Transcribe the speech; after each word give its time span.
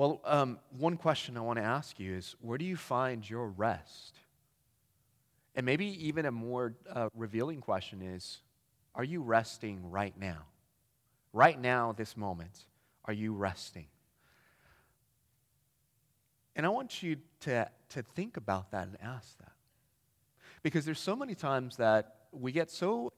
Well, 0.00 0.22
um, 0.24 0.58
one 0.78 0.96
question 0.96 1.36
I 1.36 1.40
want 1.40 1.58
to 1.58 1.62
ask 1.62 2.00
you 2.00 2.14
is 2.14 2.34
where 2.40 2.56
do 2.56 2.64
you 2.64 2.78
find 2.78 3.28
your 3.28 3.48
rest? 3.48 4.18
And 5.54 5.66
maybe 5.66 6.06
even 6.06 6.24
a 6.24 6.30
more 6.30 6.72
uh, 6.90 7.10
revealing 7.14 7.60
question 7.60 8.00
is 8.00 8.40
are 8.94 9.04
you 9.04 9.20
resting 9.20 9.90
right 9.90 10.18
now? 10.18 10.46
Right 11.34 11.60
now, 11.60 11.92
this 11.92 12.16
moment, 12.16 12.64
are 13.04 13.12
you 13.12 13.34
resting? 13.34 13.88
And 16.56 16.64
I 16.64 16.70
want 16.70 17.02
you 17.02 17.16
to, 17.40 17.68
to 17.90 18.02
think 18.02 18.38
about 18.38 18.70
that 18.70 18.86
and 18.86 18.96
ask 19.02 19.36
that. 19.40 19.52
Because 20.62 20.86
there's 20.86 20.98
so 20.98 21.14
many 21.14 21.34
times 21.34 21.76
that 21.76 22.14
we 22.32 22.52
get 22.52 22.70
so 22.70 23.12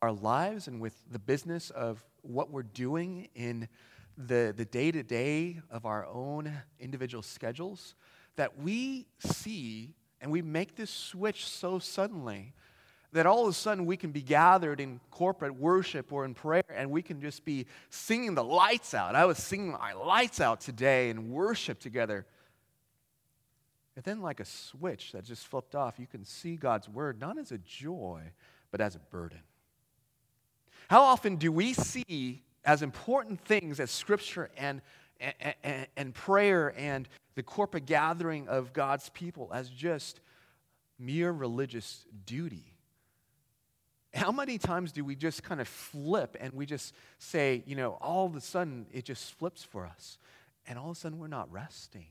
our 0.00 0.10
lives 0.10 0.68
and 0.68 0.80
with 0.80 0.94
the 1.10 1.18
business 1.18 1.68
of 1.68 2.02
what 2.22 2.50
we're 2.50 2.62
doing 2.62 3.28
in 3.34 3.68
the, 4.16 4.54
the 4.56 4.64
day-to-day 4.64 5.60
of 5.70 5.86
our 5.86 6.06
own 6.06 6.52
individual 6.78 7.22
schedules 7.22 7.94
that 8.36 8.58
we 8.58 9.06
see 9.18 9.94
and 10.20 10.30
we 10.30 10.42
make 10.42 10.76
this 10.76 10.90
switch 10.90 11.46
so 11.46 11.78
suddenly 11.78 12.54
that 13.12 13.26
all 13.26 13.44
of 13.44 13.48
a 13.48 13.52
sudden 13.52 13.86
we 13.86 13.96
can 13.96 14.10
be 14.10 14.22
gathered 14.22 14.80
in 14.80 14.98
corporate 15.10 15.54
worship 15.54 16.12
or 16.12 16.24
in 16.24 16.34
prayer 16.34 16.64
and 16.68 16.90
we 16.90 17.00
can 17.00 17.20
just 17.20 17.44
be 17.44 17.66
singing 17.90 18.34
the 18.34 18.42
lights 18.42 18.92
out. 18.92 19.14
I 19.14 19.24
was 19.24 19.38
singing 19.38 19.72
my 19.72 19.92
lights 19.92 20.40
out 20.40 20.60
today 20.60 21.10
in 21.10 21.30
worship 21.30 21.78
together. 21.78 22.26
And 23.94 24.04
then, 24.04 24.20
like 24.20 24.40
a 24.40 24.44
switch 24.44 25.12
that 25.12 25.24
just 25.24 25.46
flipped 25.46 25.76
off, 25.76 26.00
you 26.00 26.08
can 26.08 26.24
see 26.24 26.56
God's 26.56 26.88
word 26.88 27.20
not 27.20 27.38
as 27.38 27.52
a 27.52 27.58
joy, 27.58 28.22
but 28.72 28.80
as 28.80 28.96
a 28.96 28.98
burden. 28.98 29.38
How 30.88 31.02
often 31.02 31.36
do 31.36 31.52
we 31.52 31.72
see 31.72 32.42
as 32.64 32.82
important 32.82 33.40
things 33.40 33.80
as 33.80 33.90
scripture 33.90 34.50
and, 34.56 34.80
and, 35.62 35.86
and, 35.96 36.14
prayer 36.14 36.74
and 36.76 37.08
the 37.34 37.42
corporate 37.42 37.86
gathering 37.86 38.48
of 38.48 38.72
God's 38.72 39.08
people 39.10 39.50
as 39.52 39.68
just 39.68 40.20
mere 40.98 41.30
religious 41.30 42.04
duty? 42.26 42.74
How 44.14 44.30
many 44.30 44.58
times 44.58 44.92
do 44.92 45.04
we 45.04 45.16
just 45.16 45.42
kind 45.42 45.60
of 45.60 45.66
flip 45.66 46.36
and 46.38 46.52
we 46.52 46.66
just 46.66 46.94
say, 47.18 47.64
you 47.66 47.74
know, 47.74 47.98
all 48.00 48.26
of 48.26 48.36
a 48.36 48.40
sudden 48.40 48.86
it 48.92 49.04
just 49.04 49.34
flips 49.34 49.64
for 49.64 49.86
us? 49.86 50.18
And 50.66 50.78
all 50.78 50.90
of 50.90 50.96
a 50.96 51.00
sudden 51.00 51.18
we're 51.18 51.26
not 51.26 51.50
resting. 51.52 52.06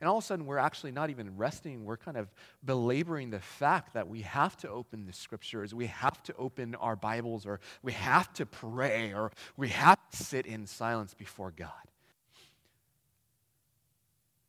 And 0.00 0.08
all 0.08 0.18
of 0.18 0.24
a 0.24 0.26
sudden 0.26 0.46
we're 0.46 0.58
actually 0.58 0.92
not 0.92 1.10
even 1.10 1.36
resting. 1.36 1.84
We're 1.84 1.96
kind 1.96 2.16
of 2.16 2.28
belaboring 2.64 3.30
the 3.30 3.40
fact 3.40 3.94
that 3.94 4.08
we 4.08 4.22
have 4.22 4.56
to 4.58 4.68
open 4.68 5.06
the 5.06 5.12
scriptures, 5.12 5.74
we 5.74 5.86
have 5.86 6.22
to 6.24 6.34
open 6.36 6.74
our 6.74 6.96
Bibles, 6.96 7.46
or 7.46 7.60
we 7.82 7.92
have 7.92 8.32
to 8.34 8.46
pray, 8.46 9.12
or 9.12 9.32
we 9.56 9.68
have 9.68 9.98
to 10.10 10.16
sit 10.16 10.46
in 10.46 10.66
silence 10.66 11.14
before 11.14 11.50
God. 11.50 11.70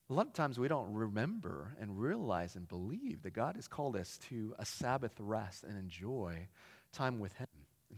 A 0.09 0.13
lot 0.13 0.25
of 0.25 0.33
times 0.33 0.57
we 0.57 0.67
don't 0.67 0.91
remember 0.91 1.75
and 1.79 1.99
realize 1.99 2.55
and 2.55 2.67
believe 2.67 3.21
that 3.21 3.33
God 3.33 3.55
has 3.55 3.67
called 3.67 3.95
us 3.95 4.17
to 4.29 4.55
a 4.57 4.65
Sabbath 4.65 5.13
rest 5.19 5.63
and 5.63 5.77
enjoy 5.77 6.47
time 6.91 7.19
with 7.19 7.33
Him. 7.33 7.47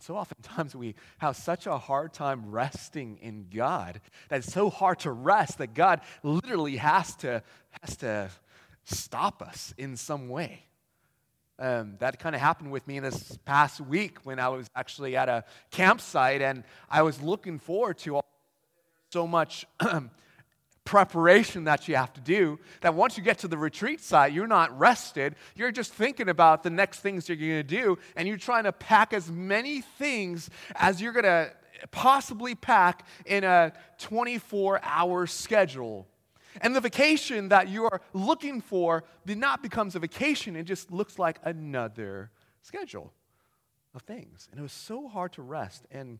So 0.01 0.15
oftentimes 0.17 0.75
we 0.75 0.95
have 1.19 1.35
such 1.35 1.67
a 1.67 1.77
hard 1.77 2.13
time 2.13 2.49
resting 2.49 3.19
in 3.21 3.47
God 3.53 4.01
that 4.29 4.39
it's 4.39 4.51
so 4.51 4.69
hard 4.69 4.99
to 4.99 5.11
rest 5.11 5.59
that 5.59 5.73
God 5.73 6.01
literally 6.23 6.77
has 6.77 7.15
to, 7.17 7.43
has 7.81 7.95
to 7.97 8.31
stop 8.83 9.41
us 9.41 9.73
in 9.77 9.95
some 9.95 10.27
way. 10.29 10.63
Um, 11.59 11.97
that 11.99 12.17
kind 12.19 12.33
of 12.33 12.41
happened 12.41 12.71
with 12.71 12.87
me 12.87 12.97
in 12.97 13.03
this 13.03 13.37
past 13.45 13.79
week 13.79 14.17
when 14.23 14.39
I 14.39 14.49
was 14.49 14.67
actually 14.75 15.15
at 15.15 15.29
a 15.29 15.43
campsite 15.69 16.41
and 16.41 16.63
I 16.89 17.03
was 17.03 17.21
looking 17.21 17.59
forward 17.59 17.99
to 17.99 18.15
all, 18.15 18.25
so 19.11 19.27
much 19.27 19.67
preparation 20.91 21.63
that 21.63 21.87
you 21.87 21.95
have 21.95 22.11
to 22.11 22.19
do 22.19 22.59
that 22.81 22.93
once 22.93 23.15
you 23.15 23.23
get 23.23 23.37
to 23.37 23.47
the 23.47 23.57
retreat 23.57 24.01
site, 24.01 24.33
you're 24.33 24.45
not 24.45 24.77
rested. 24.77 25.37
You're 25.55 25.71
just 25.71 25.93
thinking 25.93 26.27
about 26.27 26.63
the 26.63 26.69
next 26.69 26.99
things 26.99 27.29
you're 27.29 27.37
going 27.37 27.51
to 27.51 27.63
do, 27.63 27.97
and 28.17 28.27
you're 28.27 28.35
trying 28.35 28.65
to 28.65 28.73
pack 28.73 29.13
as 29.13 29.31
many 29.31 29.79
things 29.79 30.49
as 30.75 31.01
you're 31.01 31.13
going 31.13 31.23
to 31.23 31.53
possibly 31.91 32.55
pack 32.55 33.07
in 33.25 33.45
a 33.45 33.71
24 33.99 34.81
hour 34.83 35.27
schedule. 35.27 36.09
And 36.59 36.75
the 36.75 36.81
vacation 36.81 37.47
that 37.47 37.69
you 37.69 37.85
are 37.85 38.01
looking 38.11 38.59
for 38.59 39.05
did 39.25 39.37
not 39.37 39.63
becomes 39.63 39.95
a 39.95 39.99
vacation, 39.99 40.57
it 40.57 40.63
just 40.63 40.91
looks 40.91 41.17
like 41.17 41.39
another 41.45 42.31
schedule 42.63 43.13
of 43.95 44.01
things. 44.01 44.49
And 44.51 44.59
it 44.59 44.63
was 44.63 44.73
so 44.73 45.07
hard 45.07 45.31
to 45.33 45.41
rest. 45.41 45.85
And 45.89 46.19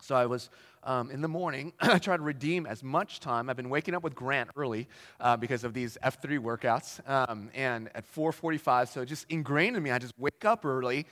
so 0.00 0.14
I 0.14 0.26
was 0.26 0.50
um, 0.82 1.10
in 1.10 1.20
the 1.20 1.28
morning, 1.28 1.72
I 1.80 1.98
try 1.98 2.16
to 2.16 2.22
redeem 2.22 2.66
as 2.66 2.82
much 2.82 3.20
time. 3.20 3.50
I've 3.50 3.56
been 3.56 3.70
waking 3.70 3.94
up 3.94 4.02
with 4.02 4.14
Grant 4.14 4.50
early 4.56 4.88
uh, 5.20 5.36
because 5.36 5.64
of 5.64 5.74
these 5.74 5.98
F3 6.02 6.38
workouts, 6.38 7.06
um, 7.08 7.50
and 7.54 7.90
at 7.94 8.10
4:45. 8.12 8.88
So 8.88 9.04
just 9.04 9.26
ingrained 9.28 9.76
in 9.76 9.82
me, 9.82 9.90
I 9.90 9.98
just 9.98 10.14
wake 10.18 10.44
up 10.44 10.64
early, 10.64 11.06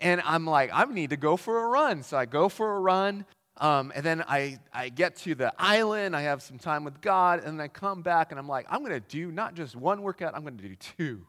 and 0.00 0.20
I'm 0.24 0.46
like, 0.46 0.70
I 0.72 0.84
need 0.84 1.10
to 1.10 1.16
go 1.16 1.36
for 1.36 1.64
a 1.64 1.68
run. 1.68 2.02
So 2.02 2.16
I 2.16 2.26
go 2.26 2.48
for 2.48 2.76
a 2.76 2.80
run, 2.80 3.24
um, 3.58 3.92
and 3.94 4.04
then 4.04 4.22
I 4.28 4.58
I 4.72 4.90
get 4.90 5.16
to 5.18 5.34
the 5.34 5.52
island. 5.58 6.14
I 6.14 6.22
have 6.22 6.42
some 6.42 6.58
time 6.58 6.84
with 6.84 7.00
God, 7.00 7.42
and 7.44 7.58
then 7.58 7.64
I 7.64 7.68
come 7.68 8.02
back, 8.02 8.30
and 8.30 8.38
I'm 8.38 8.48
like, 8.48 8.66
I'm 8.68 8.80
going 8.80 8.92
to 8.92 9.00
do 9.00 9.32
not 9.32 9.54
just 9.54 9.74
one 9.74 10.02
workout. 10.02 10.34
I'm 10.34 10.42
going 10.42 10.58
to 10.58 10.68
do 10.68 10.76
two. 10.76 11.26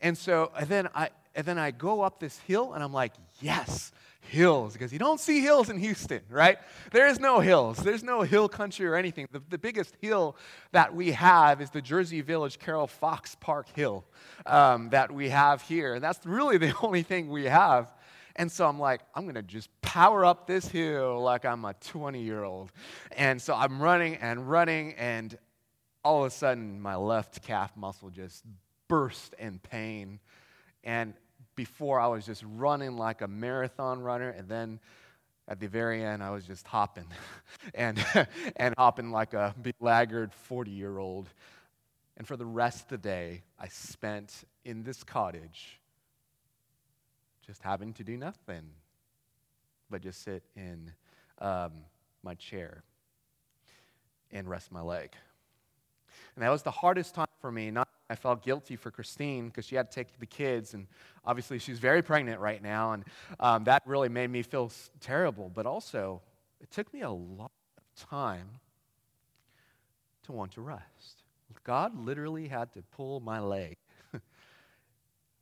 And 0.00 0.16
so 0.16 0.52
and 0.56 0.68
then 0.68 0.88
I 0.94 1.10
and 1.34 1.46
then 1.46 1.58
I 1.58 1.70
go 1.70 2.02
up 2.02 2.20
this 2.20 2.38
hill, 2.40 2.74
and 2.74 2.84
I'm 2.84 2.92
like, 2.92 3.12
yes 3.40 3.92
hills 4.30 4.72
because 4.72 4.92
you 4.92 4.98
don't 4.98 5.20
see 5.20 5.40
hills 5.40 5.68
in 5.68 5.78
Houston, 5.78 6.20
right? 6.30 6.58
There 6.92 7.06
is 7.06 7.18
no 7.18 7.40
hills. 7.40 7.78
There's 7.78 8.04
no 8.04 8.22
hill 8.22 8.48
country 8.48 8.86
or 8.86 8.94
anything. 8.94 9.28
The, 9.32 9.42
the 9.48 9.58
biggest 9.58 9.96
hill 10.00 10.36
that 10.72 10.94
we 10.94 11.12
have 11.12 11.60
is 11.60 11.70
the 11.70 11.82
Jersey 11.82 12.20
Village 12.20 12.58
Carol 12.58 12.86
Fox 12.86 13.34
Park 13.34 13.66
Hill 13.74 14.04
um, 14.46 14.90
that 14.90 15.10
we 15.10 15.28
have 15.30 15.62
here. 15.62 15.94
And 15.94 16.02
that's 16.02 16.24
really 16.24 16.58
the 16.58 16.72
only 16.82 17.02
thing 17.02 17.28
we 17.28 17.44
have. 17.44 17.92
And 18.36 18.50
so 18.50 18.66
I'm 18.66 18.78
like, 18.78 19.00
I'm 19.14 19.24
going 19.24 19.34
to 19.34 19.42
just 19.42 19.68
power 19.82 20.24
up 20.24 20.46
this 20.46 20.66
hill 20.68 21.20
like 21.20 21.44
I'm 21.44 21.64
a 21.64 21.74
20 21.74 22.22
year 22.22 22.44
old. 22.44 22.72
And 23.16 23.42
so 23.42 23.54
I'm 23.54 23.82
running 23.82 24.14
and 24.16 24.48
running, 24.48 24.94
and 24.94 25.36
all 26.04 26.20
of 26.24 26.28
a 26.28 26.30
sudden, 26.30 26.80
my 26.80 26.96
left 26.96 27.42
calf 27.42 27.76
muscle 27.76 28.10
just 28.10 28.44
burst 28.88 29.34
in 29.38 29.58
pain. 29.58 30.20
And 30.84 31.14
before 31.56 32.00
I 32.00 32.06
was 32.06 32.26
just 32.26 32.44
running 32.46 32.96
like 32.96 33.22
a 33.22 33.28
marathon 33.28 34.00
runner, 34.00 34.30
and 34.30 34.48
then 34.48 34.80
at 35.48 35.58
the 35.58 35.66
very 35.66 36.04
end, 36.04 36.22
I 36.22 36.30
was 36.30 36.44
just 36.46 36.66
hopping 36.66 37.06
and, 37.74 38.04
and 38.56 38.74
hopping 38.78 39.10
like 39.10 39.34
a 39.34 39.54
laggard 39.80 40.32
40 40.32 40.70
year 40.70 40.98
old. 40.98 41.28
And 42.16 42.26
for 42.26 42.36
the 42.36 42.46
rest 42.46 42.84
of 42.84 42.88
the 42.88 42.98
day, 42.98 43.42
I 43.58 43.68
spent 43.68 44.44
in 44.64 44.82
this 44.82 45.02
cottage 45.02 45.80
just 47.46 47.62
having 47.62 47.92
to 47.94 48.04
do 48.04 48.16
nothing 48.16 48.70
but 49.90 50.02
just 50.02 50.22
sit 50.22 50.44
in 50.54 50.92
um, 51.40 51.72
my 52.22 52.34
chair 52.34 52.84
and 54.30 54.48
rest 54.48 54.70
my 54.70 54.80
leg. 54.80 55.10
And 56.36 56.44
that 56.44 56.50
was 56.50 56.62
the 56.62 56.70
hardest 56.70 57.14
time 57.14 57.26
for 57.40 57.50
me, 57.50 57.70
not 57.70 57.88
I 58.10 58.16
felt 58.16 58.42
guilty 58.42 58.74
for 58.74 58.90
Christine 58.90 59.46
because 59.46 59.64
she 59.64 59.76
had 59.76 59.88
to 59.88 59.94
take 59.94 60.18
the 60.18 60.26
kids, 60.26 60.74
and 60.74 60.88
obviously 61.24 61.60
she's 61.60 61.78
very 61.78 62.02
pregnant 62.02 62.40
right 62.40 62.60
now, 62.60 62.92
and 62.92 63.04
um, 63.38 63.64
that 63.64 63.84
really 63.86 64.08
made 64.08 64.30
me 64.30 64.42
feel 64.42 64.72
terrible. 65.00 65.48
But 65.54 65.64
also, 65.64 66.20
it 66.60 66.72
took 66.72 66.92
me 66.92 67.02
a 67.02 67.10
lot 67.10 67.52
of 67.78 68.08
time 68.08 68.48
to 70.24 70.32
want 70.32 70.52
to 70.52 70.60
rest. 70.60 71.22
God 71.62 71.96
literally 72.04 72.48
had 72.48 72.72
to 72.72 72.82
pull 72.82 73.20
my 73.20 73.38
leg 73.38 73.76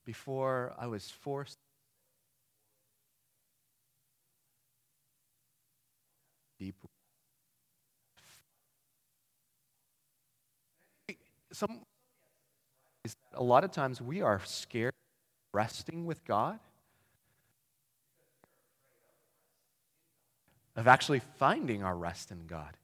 before 0.05 0.75
I 0.79 0.89
was 0.89 1.11
forced. 1.11 1.59
Deep. 6.59 6.75
Some 11.53 11.81
a 13.35 13.43
lot 13.43 13.65
of 13.65 13.71
times 13.71 14.01
we 14.01 14.23
are 14.23 14.41
scared 14.45 14.95
resting 15.53 16.07
with 16.07 16.25
God, 16.25 16.59
of 20.77 20.87
actually 20.87 21.21
finding 21.39 21.83
our 21.83 21.97
rest 21.97 22.31
in 22.31 22.47
God. 22.47 22.77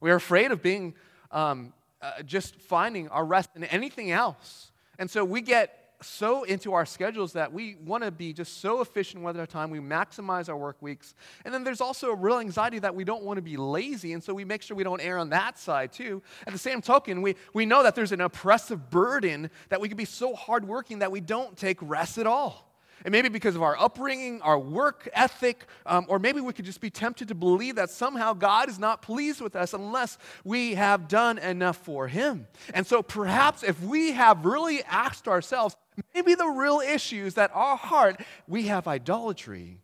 We 0.00 0.10
are 0.10 0.16
afraid 0.16 0.52
of 0.52 0.62
being 0.62 0.94
um, 1.30 1.72
uh, 2.02 2.22
just 2.22 2.54
finding 2.54 3.08
our 3.08 3.24
rest 3.24 3.50
in 3.56 3.64
anything 3.64 4.10
else. 4.10 4.70
And 4.98 5.10
so 5.10 5.24
we 5.24 5.40
get 5.40 5.77
so 6.00 6.44
into 6.44 6.72
our 6.74 6.86
schedules 6.86 7.32
that 7.32 7.52
we 7.52 7.74
want 7.84 8.04
to 8.04 8.10
be 8.10 8.32
just 8.32 8.60
so 8.60 8.80
efficient 8.80 9.24
with 9.24 9.38
our 9.38 9.46
time. 9.46 9.70
We 9.70 9.80
maximize 9.80 10.48
our 10.48 10.56
work 10.56 10.80
weeks. 10.80 11.14
And 11.44 11.52
then 11.52 11.64
there's 11.64 11.80
also 11.80 12.10
a 12.10 12.14
real 12.14 12.38
anxiety 12.38 12.78
that 12.78 12.94
we 12.94 13.04
don't 13.04 13.24
want 13.24 13.38
to 13.38 13.42
be 13.42 13.56
lazy. 13.56 14.12
And 14.12 14.22
so 14.22 14.32
we 14.32 14.44
make 14.44 14.62
sure 14.62 14.76
we 14.76 14.84
don't 14.84 15.00
err 15.00 15.18
on 15.18 15.30
that 15.30 15.58
side 15.58 15.92
too. 15.92 16.22
At 16.46 16.52
the 16.52 16.58
same 16.58 16.80
token, 16.80 17.20
we, 17.22 17.34
we 17.52 17.66
know 17.66 17.82
that 17.82 17.94
there's 17.94 18.12
an 18.12 18.20
oppressive 18.20 18.90
burden 18.90 19.50
that 19.70 19.80
we 19.80 19.88
can 19.88 19.96
be 19.96 20.04
so 20.04 20.34
hardworking 20.34 21.00
that 21.00 21.10
we 21.10 21.20
don't 21.20 21.56
take 21.56 21.78
rest 21.80 22.18
at 22.18 22.26
all. 22.26 22.68
And 23.04 23.12
maybe 23.12 23.28
because 23.28 23.54
of 23.54 23.62
our 23.62 23.78
upbringing, 23.78 24.42
our 24.42 24.58
work 24.58 25.08
ethic, 25.12 25.66
um, 25.86 26.06
or 26.08 26.18
maybe 26.18 26.40
we 26.40 26.52
could 26.52 26.64
just 26.64 26.80
be 26.80 26.90
tempted 26.90 27.28
to 27.28 27.34
believe 27.34 27.76
that 27.76 27.90
somehow 27.90 28.32
God 28.32 28.68
is 28.68 28.78
not 28.78 29.02
pleased 29.02 29.40
with 29.40 29.54
us 29.54 29.72
unless 29.72 30.18
we 30.44 30.74
have 30.74 31.06
done 31.06 31.38
enough 31.38 31.76
for 31.76 32.08
Him. 32.08 32.48
And 32.74 32.86
so 32.86 33.02
perhaps 33.02 33.62
if 33.62 33.80
we 33.82 34.12
have 34.12 34.44
really 34.44 34.82
asked 34.84 35.28
ourselves, 35.28 35.76
maybe 36.14 36.34
the 36.34 36.46
real 36.46 36.80
issue 36.80 37.24
is 37.24 37.34
that 37.34 37.50
our 37.54 37.76
heart, 37.76 38.20
we 38.46 38.64
have 38.64 38.86
idolatry 38.86 39.80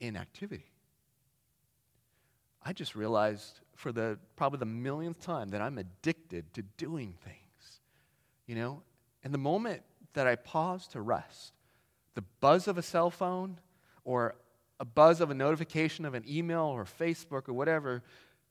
in 0.00 0.16
activity. 0.16 0.72
I 2.62 2.72
just 2.72 2.94
realized 2.94 3.60
for 3.74 3.92
the 3.92 4.18
probably 4.36 4.58
the 4.58 4.66
millionth 4.66 5.20
time 5.20 5.50
that 5.50 5.60
I'm 5.60 5.78
addicted 5.78 6.52
to 6.54 6.62
doing 6.62 7.14
things. 7.24 7.80
You 8.46 8.54
know, 8.54 8.82
and 9.22 9.32
the 9.32 9.38
moment 9.38 9.82
that 10.14 10.26
I 10.26 10.36
pause 10.36 10.86
to 10.88 11.00
rest, 11.00 11.52
the 12.14 12.22
buzz 12.40 12.68
of 12.68 12.78
a 12.78 12.82
cell 12.82 13.10
phone 13.10 13.58
or 14.04 14.36
a 14.80 14.84
buzz 14.84 15.20
of 15.20 15.30
a 15.30 15.34
notification 15.34 16.04
of 16.04 16.14
an 16.14 16.24
email 16.28 16.62
or 16.62 16.84
Facebook 16.84 17.48
or 17.48 17.52
whatever 17.52 18.02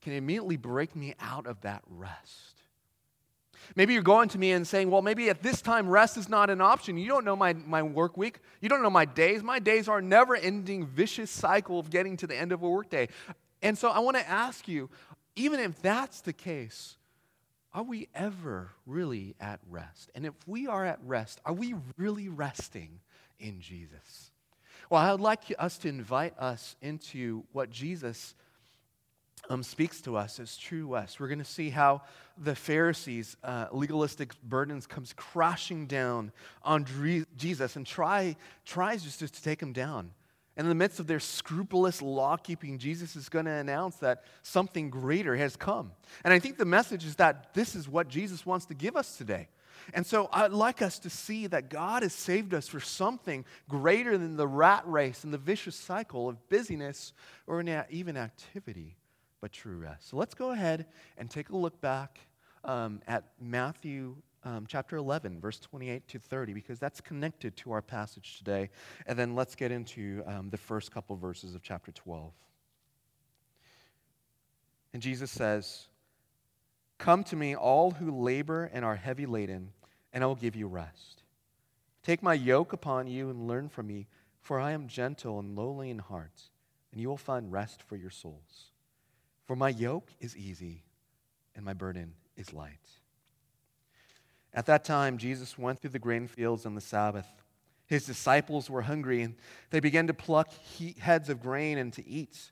can 0.02 0.14
immediately 0.14 0.58
break 0.58 0.96
me 0.96 1.16
out 1.20 1.48
of 1.48 1.62
that 1.62 1.82
rest. 1.88 2.63
Maybe 3.76 3.94
you're 3.94 4.04
going 4.04 4.30
to 4.30 4.38
me 4.38 4.52
and 4.52 4.68
saying, 4.68 4.90
well, 4.90 5.02
maybe 5.02 5.30
at 5.30 5.42
this 5.42 5.62
time 5.62 5.88
rest 5.88 6.18
is 6.18 6.30
not 6.30 6.50
an 6.50 6.62
option. 6.62 6.98
You 6.98 7.08
don't 7.08 7.26
know 7.26 7.36
my, 7.36 7.54
my 7.54 7.82
work 7.84 8.18
week. 8.18 8.40
You 8.62 8.70
don't 8.70 8.82
know 8.82 8.90
my 8.90 9.06
days. 9.06 9.44
My 9.44 9.60
days 9.60 9.88
are 9.88 10.02
never 10.02 10.36
ending 10.36 10.86
vicious 10.86 11.32
cycle 11.32 11.80
of 11.80 11.90
getting 11.90 12.18
to 12.18 12.28
the 12.28 12.36
end 12.36 12.52
of 12.52 12.64
a 12.64 12.70
workday. 12.70 13.10
And 13.62 13.78
so 13.78 13.90
I 13.90 14.00
want 14.00 14.18
to 14.18 14.30
ask 14.30 14.68
you, 14.68 14.90
even 15.36 15.60
if 15.60 15.82
that's 15.82 16.22
the 16.22 16.34
case, 16.34 16.98
are 17.74 17.84
we 17.84 18.08
ever 18.14 18.72
really 18.86 19.36
at 19.40 19.60
rest? 19.70 20.12
And 20.14 20.26
if 20.26 20.34
we 20.46 20.68
are 20.68 20.86
at 20.86 21.00
rest, 21.04 21.42
are 21.46 21.54
we 21.54 21.76
really 21.98 22.30
resting 22.30 23.00
in 23.40 23.60
Jesus? 23.62 24.32
Well, 24.90 25.02
I 25.02 25.12
would 25.12 25.22
like 25.22 25.42
us 25.58 25.78
to 25.80 25.90
invite 25.90 26.38
us 26.38 26.76
into 26.82 27.44
what 27.52 27.72
Jesus 27.72 28.36
um, 29.50 29.64
speaks 29.64 30.02
to 30.02 30.16
us 30.16 30.40
as 30.40 30.58
true 30.58 30.88
West. 30.88 31.20
We're 31.20 31.28
going 31.28 31.40
to 31.40 31.46
see 31.46 31.70
how 31.70 32.02
the 32.38 32.56
Pharisees' 32.56 33.36
uh, 33.44 33.68
legalistic 33.72 34.34
burdens 34.42 34.88
comes 34.88 35.14
crashing 35.14 35.86
down 35.88 36.32
on 36.64 36.86
Jesus 37.38 37.76
and 37.76 37.86
try, 37.86 38.36
tries 38.66 39.04
just 39.04 39.20
to 39.20 39.44
take 39.44 39.62
him 39.62 39.74
down. 39.74 40.12
And 40.56 40.66
in 40.66 40.70
the 40.70 40.76
midst 40.76 41.00
of 41.00 41.08
their 41.08 41.20
scrupulous 41.20 42.02
law 42.02 42.38
keeping, 42.38 42.78
Jesus 42.78 43.16
is 43.16 43.28
going 43.28 43.46
to 43.46 43.52
announce 43.52 43.96
that 43.98 44.24
something 44.44 44.90
greater 44.90 45.36
has 45.36 45.56
come. 45.56 45.92
And 46.24 46.32
I 46.34 46.40
think 46.40 46.58
the 46.58 46.66
message 46.66 47.06
is 47.06 47.16
that 47.16 47.54
this 47.56 47.76
is 47.76 47.90
what 47.90 48.08
Jesus 48.08 48.46
wants 48.46 48.68
to 48.68 48.76
give 48.76 48.96
us 48.96 49.18
today. 49.18 49.48
And 49.94 50.06
so 50.06 50.30
I'd 50.32 50.52
like 50.52 50.82
us 50.82 51.00
to 51.00 51.10
see 51.10 51.48
that 51.48 51.70
God 51.70 52.04
has 52.04 52.14
saved 52.14 52.54
us 52.54 52.68
for 52.68 52.80
something 52.80 53.44
greater 53.68 54.18
than 54.18 54.38
the 54.38 54.48
rat 54.48 54.84
race 54.86 55.24
and 55.24 55.34
the 55.34 55.40
vicious 55.40 55.76
cycle 55.76 56.30
of 56.30 56.50
busyness 56.50 57.14
or 57.48 57.64
even 57.90 58.16
activity, 58.16 58.96
but 59.44 59.52
true 59.52 59.76
rest. 59.76 60.08
So 60.08 60.16
let's 60.16 60.34
go 60.34 60.52
ahead 60.52 60.86
and 61.18 61.30
take 61.30 61.50
a 61.50 61.58
look 61.58 61.82
back 61.82 62.18
um, 62.64 63.02
at 63.10 63.26
Matthew 63.42 64.16
um, 64.46 64.64
chapter 64.70 64.96
11, 64.96 65.42
verse 65.42 65.60
28 65.60 66.08
to 66.08 66.18
30, 66.18 66.54
because 66.54 66.80
that's 66.80 67.02
connected 67.02 67.58
to 67.58 67.74
our 67.74 67.82
passage 67.82 68.38
today. 68.38 68.70
And 69.06 69.20
then 69.20 69.36
let's 69.36 69.56
get 69.56 69.70
into 69.70 70.24
um, 70.26 70.50
the 70.50 70.56
first 70.56 70.94
couple 70.94 71.18
verses 71.18 71.56
of 71.56 71.62
chapter 71.62 71.92
12. 71.92 72.32
And 74.94 75.02
Jesus 75.02 75.30
says, 75.30 75.88
Come 76.98 77.26
to 77.26 77.36
me, 77.36 77.54
all 77.54 77.92
who 77.92 78.18
labor 78.18 78.72
and 78.72 78.86
are 78.86 78.96
heavy 78.96 79.26
laden, 79.26 79.74
and 80.14 80.24
I 80.24 80.28
will 80.28 80.36
give 80.36 80.56
you 80.56 80.68
rest. 80.68 81.24
Take 82.02 82.24
my 82.24 82.34
yoke 82.34 82.72
upon 82.72 83.08
you 83.08 83.30
and 83.30 83.46
learn 83.46 83.68
from 83.68 83.88
me, 83.88 84.08
for 84.40 84.58
I 84.58 84.72
am 84.72 84.88
gentle 84.88 85.38
and 85.38 85.54
lowly 85.54 85.90
in 85.90 86.00
heart, 86.00 86.44
and 86.94 87.02
you 87.02 87.10
will 87.10 87.18
find 87.18 87.52
rest 87.52 87.84
for 87.84 87.98
your 87.98 88.10
souls. 88.10 88.70
For 89.46 89.56
my 89.56 89.70
yoke 89.70 90.10
is 90.20 90.38
easy, 90.38 90.84
and 91.56 91.66
my 91.66 91.74
burden 91.74 92.14
is 92.38 92.54
light. 92.54 92.80
At 94.54 94.68
that 94.68 94.86
time, 94.86 95.18
Jesus 95.18 95.58
went 95.58 95.80
through 95.80 95.92
the 95.92 96.00
grain 96.00 96.28
fields 96.28 96.66
on 96.66 96.76
the 96.76 96.82
Sabbath. 96.82 97.28
His 97.88 98.06
disciples 98.06 98.70
were 98.70 98.84
hungry, 98.84 99.22
and 99.22 99.36
they 99.72 99.80
began 99.80 100.08
to 100.08 100.14
pluck 100.14 100.52
heads 101.00 101.30
of 101.30 101.42
grain 101.42 101.78
and 101.78 101.92
to 101.94 102.08
eat. 102.08 102.52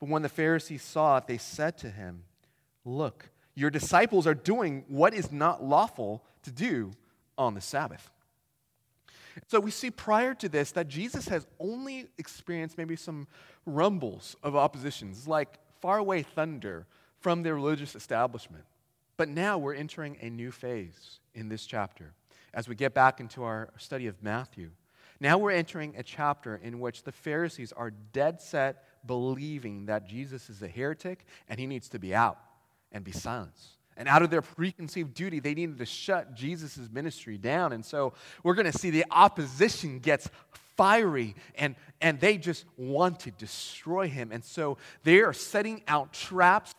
But 0.00 0.08
when 0.08 0.22
the 0.22 0.28
Pharisees 0.28 0.82
saw 0.82 1.18
it, 1.18 1.26
they 1.26 1.38
said 1.38 1.78
to 1.78 1.90
him, 1.90 2.24
Look, 2.84 3.30
your 3.54 3.70
disciples 3.70 4.26
are 4.26 4.34
doing 4.34 4.84
what 4.88 5.14
is 5.14 5.30
not 5.30 5.62
lawful 5.62 6.24
to 6.42 6.50
do 6.50 6.92
on 7.38 7.54
the 7.54 7.60
Sabbath. 7.60 8.10
So 9.48 9.60
we 9.60 9.70
see 9.70 9.90
prior 9.90 10.34
to 10.34 10.48
this 10.48 10.72
that 10.72 10.88
Jesus 10.88 11.28
has 11.28 11.46
only 11.58 12.08
experienced 12.18 12.78
maybe 12.78 12.96
some 12.96 13.26
rumbles 13.66 14.36
of 14.42 14.54
oppositions, 14.54 15.26
like 15.26 15.58
faraway 15.84 16.22
thunder 16.22 16.86
from 17.20 17.42
the 17.42 17.52
religious 17.52 17.94
establishment. 17.94 18.64
But 19.18 19.28
now 19.28 19.58
we're 19.58 19.74
entering 19.74 20.16
a 20.22 20.30
new 20.30 20.50
phase 20.50 21.20
in 21.34 21.50
this 21.50 21.66
chapter 21.66 22.14
as 22.54 22.66
we 22.70 22.74
get 22.74 22.94
back 22.94 23.20
into 23.20 23.42
our 23.42 23.68
study 23.76 24.06
of 24.06 24.22
Matthew. 24.22 24.70
Now 25.20 25.36
we're 25.36 25.50
entering 25.50 25.92
a 25.98 26.02
chapter 26.02 26.56
in 26.56 26.80
which 26.80 27.02
the 27.02 27.12
Pharisees 27.12 27.70
are 27.72 27.90
dead 27.90 28.40
set 28.40 28.82
believing 29.06 29.84
that 29.84 30.08
Jesus 30.08 30.48
is 30.48 30.62
a 30.62 30.68
heretic 30.68 31.26
and 31.50 31.60
he 31.60 31.66
needs 31.66 31.90
to 31.90 31.98
be 31.98 32.14
out 32.14 32.38
and 32.90 33.04
be 33.04 33.12
silenced. 33.12 33.72
And 33.98 34.08
out 34.08 34.22
of 34.22 34.30
their 34.30 34.40
preconceived 34.40 35.12
duty, 35.12 35.38
they 35.38 35.52
needed 35.52 35.76
to 35.76 35.86
shut 35.86 36.34
Jesus' 36.34 36.88
ministry 36.90 37.36
down. 37.36 37.74
And 37.74 37.84
so 37.84 38.14
we're 38.42 38.54
going 38.54 38.72
to 38.72 38.78
see 38.78 38.88
the 38.88 39.04
opposition 39.10 39.98
gets 39.98 40.30
fiery 40.76 41.34
and, 41.54 41.76
and 42.00 42.20
they 42.20 42.36
just 42.36 42.64
want 42.76 43.20
to 43.20 43.30
destroy 43.32 44.08
him. 44.08 44.30
And 44.32 44.44
so 44.44 44.78
they 45.02 45.20
are 45.20 45.32
setting 45.32 45.82
out 45.88 46.12
traps 46.12 46.74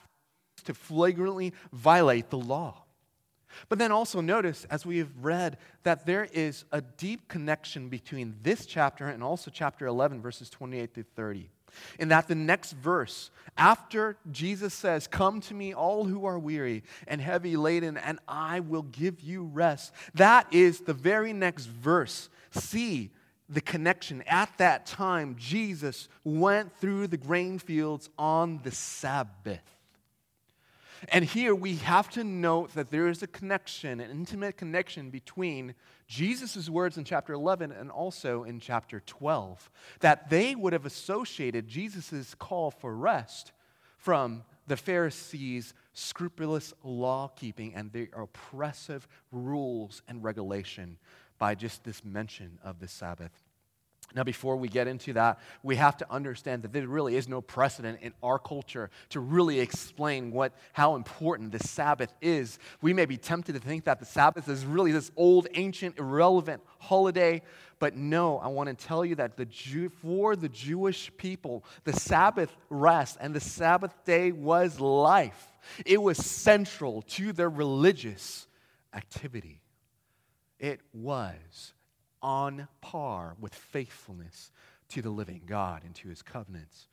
to 0.66 0.74
flagrantly 0.74 1.54
violate 1.72 2.30
the 2.30 2.38
law. 2.38 2.86
But 3.70 3.80
then 3.80 3.92
also 3.92 4.22
notice, 4.22 4.66
as 4.70 4.86
we 4.86 4.98
have 4.98 5.12
read, 5.22 5.58
that 5.84 6.06
there 6.06 6.28
is 6.34 6.66
a 6.72 6.82
deep 6.82 7.28
connection 7.28 7.90
between 7.90 8.36
this 8.44 8.66
chapter 8.66 9.08
and 9.08 9.24
also 9.24 9.50
chapter 9.50 9.88
11, 9.88 10.22
verses 10.22 10.50
28 10.50 10.94
to 10.96 11.04
30. 11.04 11.50
In 12.00 12.10
that 12.10 12.28
the 12.28 12.36
next 12.36 12.74
verse, 12.74 13.32
after 13.58 14.18
Jesus 14.32 14.74
says, 14.74 15.08
Come 15.08 15.42
to 15.42 15.54
me, 15.54 15.74
all 15.74 16.06
who 16.06 16.26
are 16.26 16.40
weary 16.40 16.84
and 17.08 17.20
heavy 17.20 17.58
laden, 17.58 17.98
and 17.98 18.20
I 18.28 18.62
will 18.62 18.84
give 18.84 19.22
you 19.22 19.44
rest, 19.44 19.94
that 20.14 20.48
is 20.54 20.82
the 20.82 20.94
very 20.94 21.34
next 21.34 21.66
verse. 21.66 22.30
See 22.52 23.12
the 23.50 23.62
connection. 23.62 24.24
At 24.24 24.58
that 24.58 24.86
time, 24.86 25.36
Jesus 25.38 26.08
went 26.24 26.76
through 26.78 27.08
the 27.08 27.18
grain 27.18 27.60
fields 27.60 28.10
on 28.18 28.60
the 28.64 28.72
Sabbath. 28.72 29.62
And 31.10 31.24
here 31.24 31.54
we 31.54 31.76
have 31.78 32.10
to 32.12 32.24
note 32.24 32.74
that 32.74 32.90
there 32.90 33.08
is 33.08 33.22
a 33.22 33.28
connection, 33.28 34.00
an 34.00 34.10
intimate 34.10 34.58
connection 34.58 35.10
between 35.10 35.76
Jesus' 36.08 36.70
words 36.70 36.98
in 36.98 37.04
chapter 37.04 37.34
11 37.34 37.72
and 37.72 37.92
also 37.92 38.44
in 38.44 38.60
chapter 38.60 39.02
12, 39.02 39.70
that 40.00 40.30
they 40.30 40.56
would 40.56 40.74
have 40.74 40.86
associated 40.86 41.68
Jesus' 41.68 42.34
call 42.36 42.72
for 42.72 42.96
rest 42.96 43.52
from 43.98 44.44
the 44.68 44.78
Pharisees' 44.78 45.74
scrupulous 45.94 46.74
law 46.84 47.28
keeping 47.36 47.76
and 47.76 47.92
their 47.92 48.08
oppressive 48.16 49.08
rules 49.32 50.02
and 50.08 50.24
regulation 50.24 50.98
by 51.38 51.56
just 51.56 51.84
this 51.84 52.04
mention 52.04 52.58
of 52.64 52.80
the 52.80 52.88
Sabbath. 52.88 53.45
Now, 54.14 54.24
before 54.24 54.56
we 54.56 54.70
get 54.70 54.88
into 54.88 55.14
that, 55.14 55.40
we 55.64 55.76
have 55.78 55.98
to 55.98 56.12
understand 56.12 56.64
that 56.64 56.72
there 56.72 56.88
really 56.88 57.16
is 57.16 57.28
no 57.28 57.42
precedent 57.42 58.00
in 58.02 58.14
our 58.22 58.38
culture 58.40 58.90
to 59.10 59.20
really 59.20 59.60
explain 59.60 60.32
what, 60.32 60.54
how 60.74 60.96
important 60.96 61.52
the 61.52 61.60
Sabbath 61.60 62.14
is. 62.22 62.60
We 62.82 62.94
may 62.94 63.06
be 63.06 63.18
tempted 63.18 63.54
to 63.54 63.60
think 63.60 63.86
that 63.86 64.00
the 64.00 64.06
Sabbath 64.06 64.48
is 64.48 64.66
really 64.66 64.92
this 64.92 65.12
old, 65.18 65.48
ancient, 65.56 65.98
irrelevant 65.98 66.62
holiday, 66.80 67.42
but 67.80 67.96
no, 67.96 68.38
I 68.38 68.48
want 68.48 68.70
to 68.70 68.86
tell 68.86 69.04
you 69.04 69.16
that 69.16 69.38
the 69.38 69.46
Jew, 69.46 69.90
for 69.90 70.36
the 70.36 70.50
Jewish 70.50 71.12
people, 71.18 71.66
the 71.84 71.94
Sabbath 71.94 72.56
rest 72.70 73.18
and 73.20 73.34
the 73.34 73.42
Sabbath 73.42 73.94
day 74.06 74.32
was 74.32 74.80
life. 74.80 75.52
It 75.86 76.02
was 76.02 76.18
central 76.18 77.02
to 77.02 77.34
their 77.34 77.50
religious 77.50 78.48
activity. 78.94 79.62
It 80.58 80.80
was 80.94 81.74
on 82.26 82.68
par 82.82 83.36
with 83.40 83.54
faithfulness 83.54 84.52
to 84.90 85.04
the 85.04 85.12
living 85.12 85.44
God 85.46 85.84
and 85.86 85.94
to 85.94 86.10
his 86.10 86.24
covenants. 86.24 86.88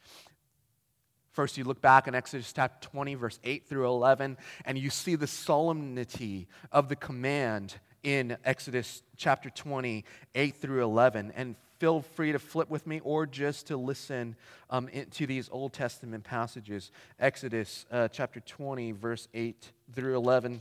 First, 1.31 1.57
you 1.57 1.65
look 1.65 1.81
back 1.81 2.07
in 2.07 2.15
Exodus 2.15 2.53
chapter 2.53 2.87
20, 2.91 3.15
verse 3.15 3.41
8 3.43 3.67
through 3.67 3.89
11, 3.89 4.37
and 4.67 4.79
you 4.79 4.91
see 4.91 5.15
the 5.15 5.27
solemnity 5.27 6.49
of 6.71 6.91
the 6.91 6.97
command 6.97 7.77
in 8.03 8.37
Exodus 8.45 9.03
chapter 9.17 9.49
20, 9.49 10.05
8 10.35 10.57
through 10.57 10.83
11. 10.85 11.33
And 11.35 11.57
feel 11.79 12.03
free 12.03 12.33
to 12.33 12.39
flip 12.39 12.69
with 12.69 12.87
me 12.87 13.01
or 13.03 13.25
just 13.25 13.69
to 13.69 13.79
listen 13.79 14.37
um, 14.69 14.91
to 15.13 15.27
these 15.27 15.49
Old 15.51 15.73
Testament 15.73 16.25
passages. 16.25 16.91
Exodus 17.19 17.87
uh, 17.91 18.09
chapter 18.09 18.41
20, 18.41 18.93
verse 18.93 19.29
8 19.33 19.73
through 19.95 20.15
11. 20.17 20.61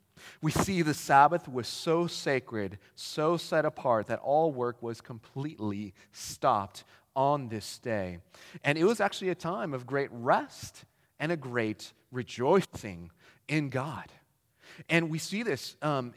We 0.41 0.51
see 0.51 0.81
the 0.81 0.93
Sabbath 0.93 1.47
was 1.47 1.67
so 1.67 2.07
sacred, 2.07 2.79
so 2.95 3.37
set 3.37 3.65
apart, 3.65 4.07
that 4.07 4.19
all 4.19 4.51
work 4.51 4.81
was 4.81 5.01
completely 5.01 5.93
stopped 6.11 6.83
on 7.15 7.49
this 7.49 7.77
day. 7.79 8.19
And 8.63 8.77
it 8.77 8.85
was 8.85 9.01
actually 9.01 9.29
a 9.29 9.35
time 9.35 9.73
of 9.73 9.85
great 9.85 10.09
rest 10.11 10.85
and 11.19 11.31
a 11.31 11.37
great 11.37 11.93
rejoicing 12.11 13.11
in 13.47 13.69
God. 13.69 14.11
And 14.89 15.09
we 15.09 15.19
see 15.19 15.43
this 15.43 15.75
um, 15.81 16.13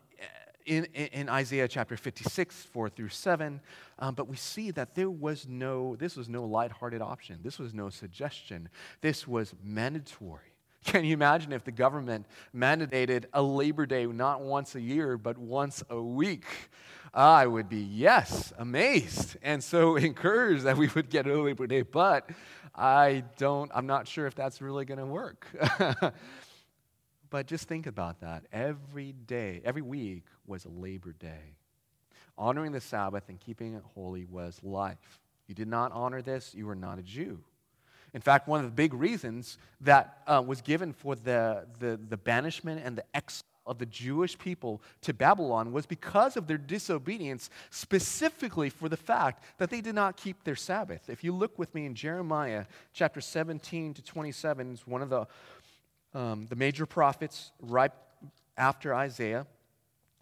in, 0.65 0.85
in, 0.85 1.29
Isaiah 1.29 1.69
chapter 1.69 1.97
56, 1.97 2.63
4 2.65 2.89
through 2.89 3.09
7. 3.09 3.61
Um, 3.99 4.15
but 4.15 4.29
we 4.29 4.37
see 4.37 4.71
that 4.73 4.95
there 4.95 5.11
was 5.11 5.47
no, 5.47 5.97
this 5.97 6.17
was 6.17 6.29
no 6.29 6.45
lighthearted 6.45 7.03
option. 7.03 7.41
This 7.43 7.59
was 7.59 7.75
no 7.75 7.91
suggestion. 7.91 8.69
This 9.01 9.29
was 9.29 9.55
mandatory. 9.63 10.54
Can 10.85 11.05
you 11.05 11.15
imagine 11.15 11.53
if 11.53 11.65
the 11.65 11.73
government 11.73 12.27
mandated 12.55 13.25
a 13.33 13.43
Labor 13.43 13.87
Day 13.87 14.07
not 14.07 14.43
once 14.43 14.75
a 14.75 14.81
year, 14.81 15.17
but 15.17 15.39
once 15.39 15.83
a 15.89 16.01
week? 16.01 16.45
I 17.15 17.47
would 17.47 17.69
be, 17.69 17.79
yes, 17.79 18.53
amazed 18.59 19.37
and 19.43 19.63
so 19.63 19.97
encouraged 19.97 20.65
that 20.65 20.77
we 20.77 20.89
would 20.89 21.09
get 21.09 21.27
a 21.27 21.43
Labor 21.43 21.67
Day, 21.67 21.83
but 21.83 22.29
I 22.75 23.25
don't, 23.39 23.71
I'm 23.75 23.87
not 23.87 24.09
sure 24.09 24.27
if 24.27 24.35
that's 24.35 24.61
really 24.61 24.85
going 24.85 24.99
to 24.99 25.07
work. 25.07 25.47
but 27.31 27.47
just 27.47 27.67
think 27.69 27.87
about 27.87 28.21
that. 28.21 28.45
Every 28.53 29.13
day, 29.13 29.63
every 29.65 29.83
week 29.83 30.25
was 30.47 30.65
a 30.65 30.71
Labor 30.71 31.13
Day. 31.13 31.57
Honoring 32.37 32.73
the 32.73 32.81
Sabbath 32.81 33.29
and 33.29 33.39
keeping 33.39 33.75
it 33.75 33.83
holy 33.95 34.25
was 34.25 34.61
life. 34.63 35.21
You 35.47 35.55
did 35.55 35.69
not 35.69 35.93
honor 35.93 36.21
this, 36.21 36.55
you 36.55 36.67
were 36.67 36.75
not 36.75 36.99
a 36.99 37.03
Jew. 37.03 37.45
In 38.15 38.21
fact, 38.21 38.47
one 38.47 38.61
of 38.61 38.67
the 38.67 38.73
big 38.73 38.95
reasons 38.95 39.59
that 39.81 40.23
uh, 40.27 40.43
was 40.47 40.63
given 40.63 40.93
for 40.93 41.17
the, 41.17 41.67
the, 41.81 41.99
the 42.09 42.17
banishment 42.17 42.81
and 42.85 42.97
the 42.97 43.05
exile 43.15 43.43
of 43.67 43.79
the 43.79 43.87
Jewish 43.87 44.39
people 44.39 44.83
to 45.03 45.13
Babylon 45.13 45.73
was 45.73 45.87
because 45.87 46.37
of 46.37 46.47
their 46.47 46.59
disobedience, 46.59 47.51
specifically 47.71 48.71
for 48.71 48.89
the 48.89 48.97
fact 48.97 49.43
that 49.59 49.71
they 49.71 49.81
did 49.81 49.95
not 49.95 50.17
keep 50.17 50.45
their 50.45 50.57
Sabbath. 50.57 51.09
If 51.09 51.25
you 51.25 51.33
look 51.33 51.59
with 51.59 51.75
me 51.75 51.87
in 51.87 51.95
Jeremiah 51.95 52.67
chapter 52.93 53.21
17 53.21 53.95
to 53.95 54.03
27, 54.03 54.73
it's 54.73 54.87
one 54.87 55.03
of 55.03 55.11
the, 55.11 55.27
um, 56.15 56.47
the 56.49 56.57
major 56.57 56.87
prophets 56.87 57.53
right 57.61 57.93
after 58.57 58.95
Isaiah. 58.95 59.47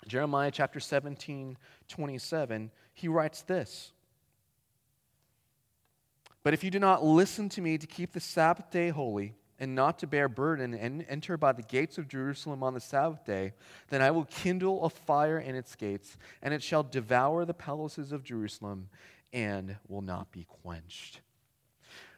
Jeremiah 0.06 0.50
chapter 0.50 0.80
17, 0.80 1.56
27, 1.88 2.70
he 2.94 3.08
writes 3.08 3.42
this. 3.42 3.92
But 6.42 6.54
if 6.54 6.64
you 6.64 6.70
do 6.70 6.78
not 6.78 7.04
listen 7.04 7.48
to 7.50 7.60
me 7.60 7.78
to 7.78 7.86
keep 7.86 8.12
the 8.12 8.20
Sabbath 8.20 8.70
day 8.70 8.90
holy, 8.90 9.34
and 9.62 9.76
not 9.76 10.00
to 10.00 10.08
bear 10.08 10.28
burden 10.28 10.74
and 10.74 11.06
enter 11.08 11.36
by 11.36 11.52
the 11.52 11.62
gates 11.62 11.96
of 11.96 12.08
Jerusalem 12.08 12.64
on 12.64 12.74
the 12.74 12.80
Sabbath 12.80 13.24
day, 13.24 13.52
then 13.90 14.02
I 14.02 14.10
will 14.10 14.24
kindle 14.24 14.84
a 14.84 14.90
fire 14.90 15.38
in 15.38 15.54
its 15.54 15.76
gates, 15.76 16.16
and 16.42 16.52
it 16.52 16.64
shall 16.64 16.82
devour 16.82 17.44
the 17.44 17.54
palaces 17.54 18.10
of 18.10 18.24
Jerusalem 18.24 18.88
and 19.32 19.76
will 19.86 20.02
not 20.02 20.32
be 20.32 20.48
quenched. 20.62 21.20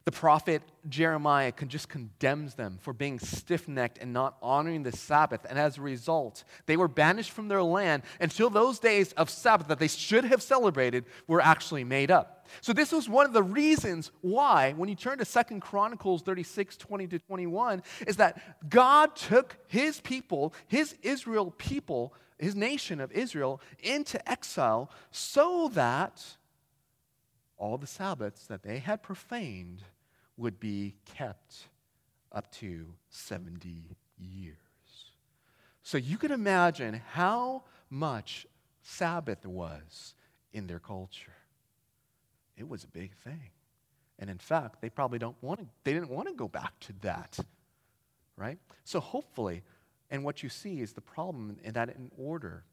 The 0.05 0.13
prophet 0.13 0.63
Jeremiah 0.87 1.51
just 1.67 1.89
condemns 1.89 2.57
them 2.57 2.77
for 2.83 2.93
being 2.93 3.19
stiff 3.19 3.67
necked 3.69 3.97
and 3.97 4.13
not 4.13 4.37
honoring 4.43 4.83
the 4.83 4.93
Sabbath. 4.93 5.47
And 5.49 5.59
as 5.59 5.79
a 5.79 5.81
result, 5.81 6.45
they 6.67 6.77
were 6.77 6.89
banished 6.89 7.31
from 7.31 7.49
their 7.49 7.63
land 7.63 8.03
until 8.21 8.51
those 8.51 8.79
days 8.79 9.13
of 9.13 9.31
Sabbath 9.31 9.69
that 9.69 9.79
they 9.79 9.89
should 9.89 10.25
have 10.25 10.43
celebrated 10.43 11.07
were 11.27 11.41
actually 11.41 11.85
made 11.85 12.11
up. 12.11 12.47
So, 12.61 12.75
this 12.75 12.93
was 12.93 13.09
one 13.09 13.25
of 13.25 13.33
the 13.33 13.43
reasons 13.43 14.11
why, 14.21 14.75
when 14.75 14.91
you 14.91 14.95
turn 14.95 15.17
to 15.19 15.25
Second 15.25 15.61
Chronicles 15.61 16.21
36 16.21 16.77
20 16.77 17.07
to 17.07 17.19
21, 17.21 17.83
is 18.07 18.17
that 18.17 18.69
God 18.69 19.17
took 19.17 19.57
his 19.69 20.03
people, 20.03 20.53
his 20.67 20.95
Israel 21.03 21.55
people, 21.57 22.13
his 22.39 22.55
nation 22.55 23.01
of 23.01 23.11
Israel, 23.11 23.63
into 23.83 24.31
exile 24.31 24.91
so 25.11 25.69
that 25.73 26.23
all 27.57 27.79
the 27.79 27.87
Sabbaths 27.87 28.47
that 28.49 28.63
they 28.63 28.81
had 28.81 29.03
profaned 29.03 29.83
would 30.37 30.59
be 30.59 30.95
kept 31.17 31.69
up 32.33 32.51
to 32.53 32.87
70 33.11 33.97
years. 34.19 34.57
So 35.83 35.99
you 35.99 36.17
can 36.17 36.33
imagine 36.33 37.01
how 37.13 37.65
much 37.91 38.47
Sabbath 38.83 39.47
was 39.47 40.15
in 40.53 40.67
their 40.67 40.79
culture. 40.79 41.33
It 42.57 42.69
was 42.69 42.85
a 42.85 42.89
big 42.89 43.15
thing. 43.17 43.51
And 44.19 44.31
in 44.31 44.39
fact, 44.39 44.81
they 44.81 44.91
probably 44.91 45.19
don't 45.19 45.37
want 45.43 45.61
to, 45.61 45.67
they 45.85 45.93
didn't 45.93 46.11
want 46.11 46.29
to 46.29 46.35
go 46.35 46.49
back 46.49 46.79
to 46.81 46.93
that. 47.03 47.39
Right? 48.37 48.59
So 48.85 49.01
hopefully, 49.01 49.63
and 50.11 50.25
what 50.25 50.43
you 50.43 50.49
see 50.49 50.81
is 50.81 50.93
the 50.93 51.01
problem 51.01 51.57
in 51.63 51.73
that 51.75 51.89
in 51.91 52.11
order 52.17 52.65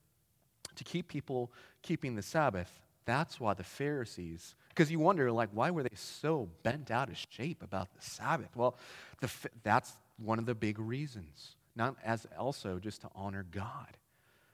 to 0.75 0.83
keep 0.83 1.07
people 1.07 1.51
keeping 1.81 2.15
the 2.15 2.21
Sabbath, 2.21 2.79
that's 3.05 3.39
why 3.39 3.53
the 3.53 3.63
Pharisees 3.63 4.55
because 4.73 4.91
you 4.91 4.99
wonder, 4.99 5.31
like, 5.31 5.49
why 5.53 5.71
were 5.71 5.83
they 5.83 5.89
so 5.95 6.49
bent 6.63 6.91
out 6.91 7.09
of 7.09 7.17
shape 7.29 7.61
about 7.61 7.93
the 7.93 8.01
Sabbath? 8.01 8.55
Well, 8.55 8.77
the, 9.19 9.29
that's 9.63 9.97
one 10.17 10.39
of 10.39 10.45
the 10.45 10.55
big 10.55 10.79
reasons, 10.79 11.55
not 11.75 11.95
as 12.03 12.25
also 12.37 12.79
just 12.79 13.01
to 13.01 13.09
honor 13.15 13.45
God. 13.51 13.97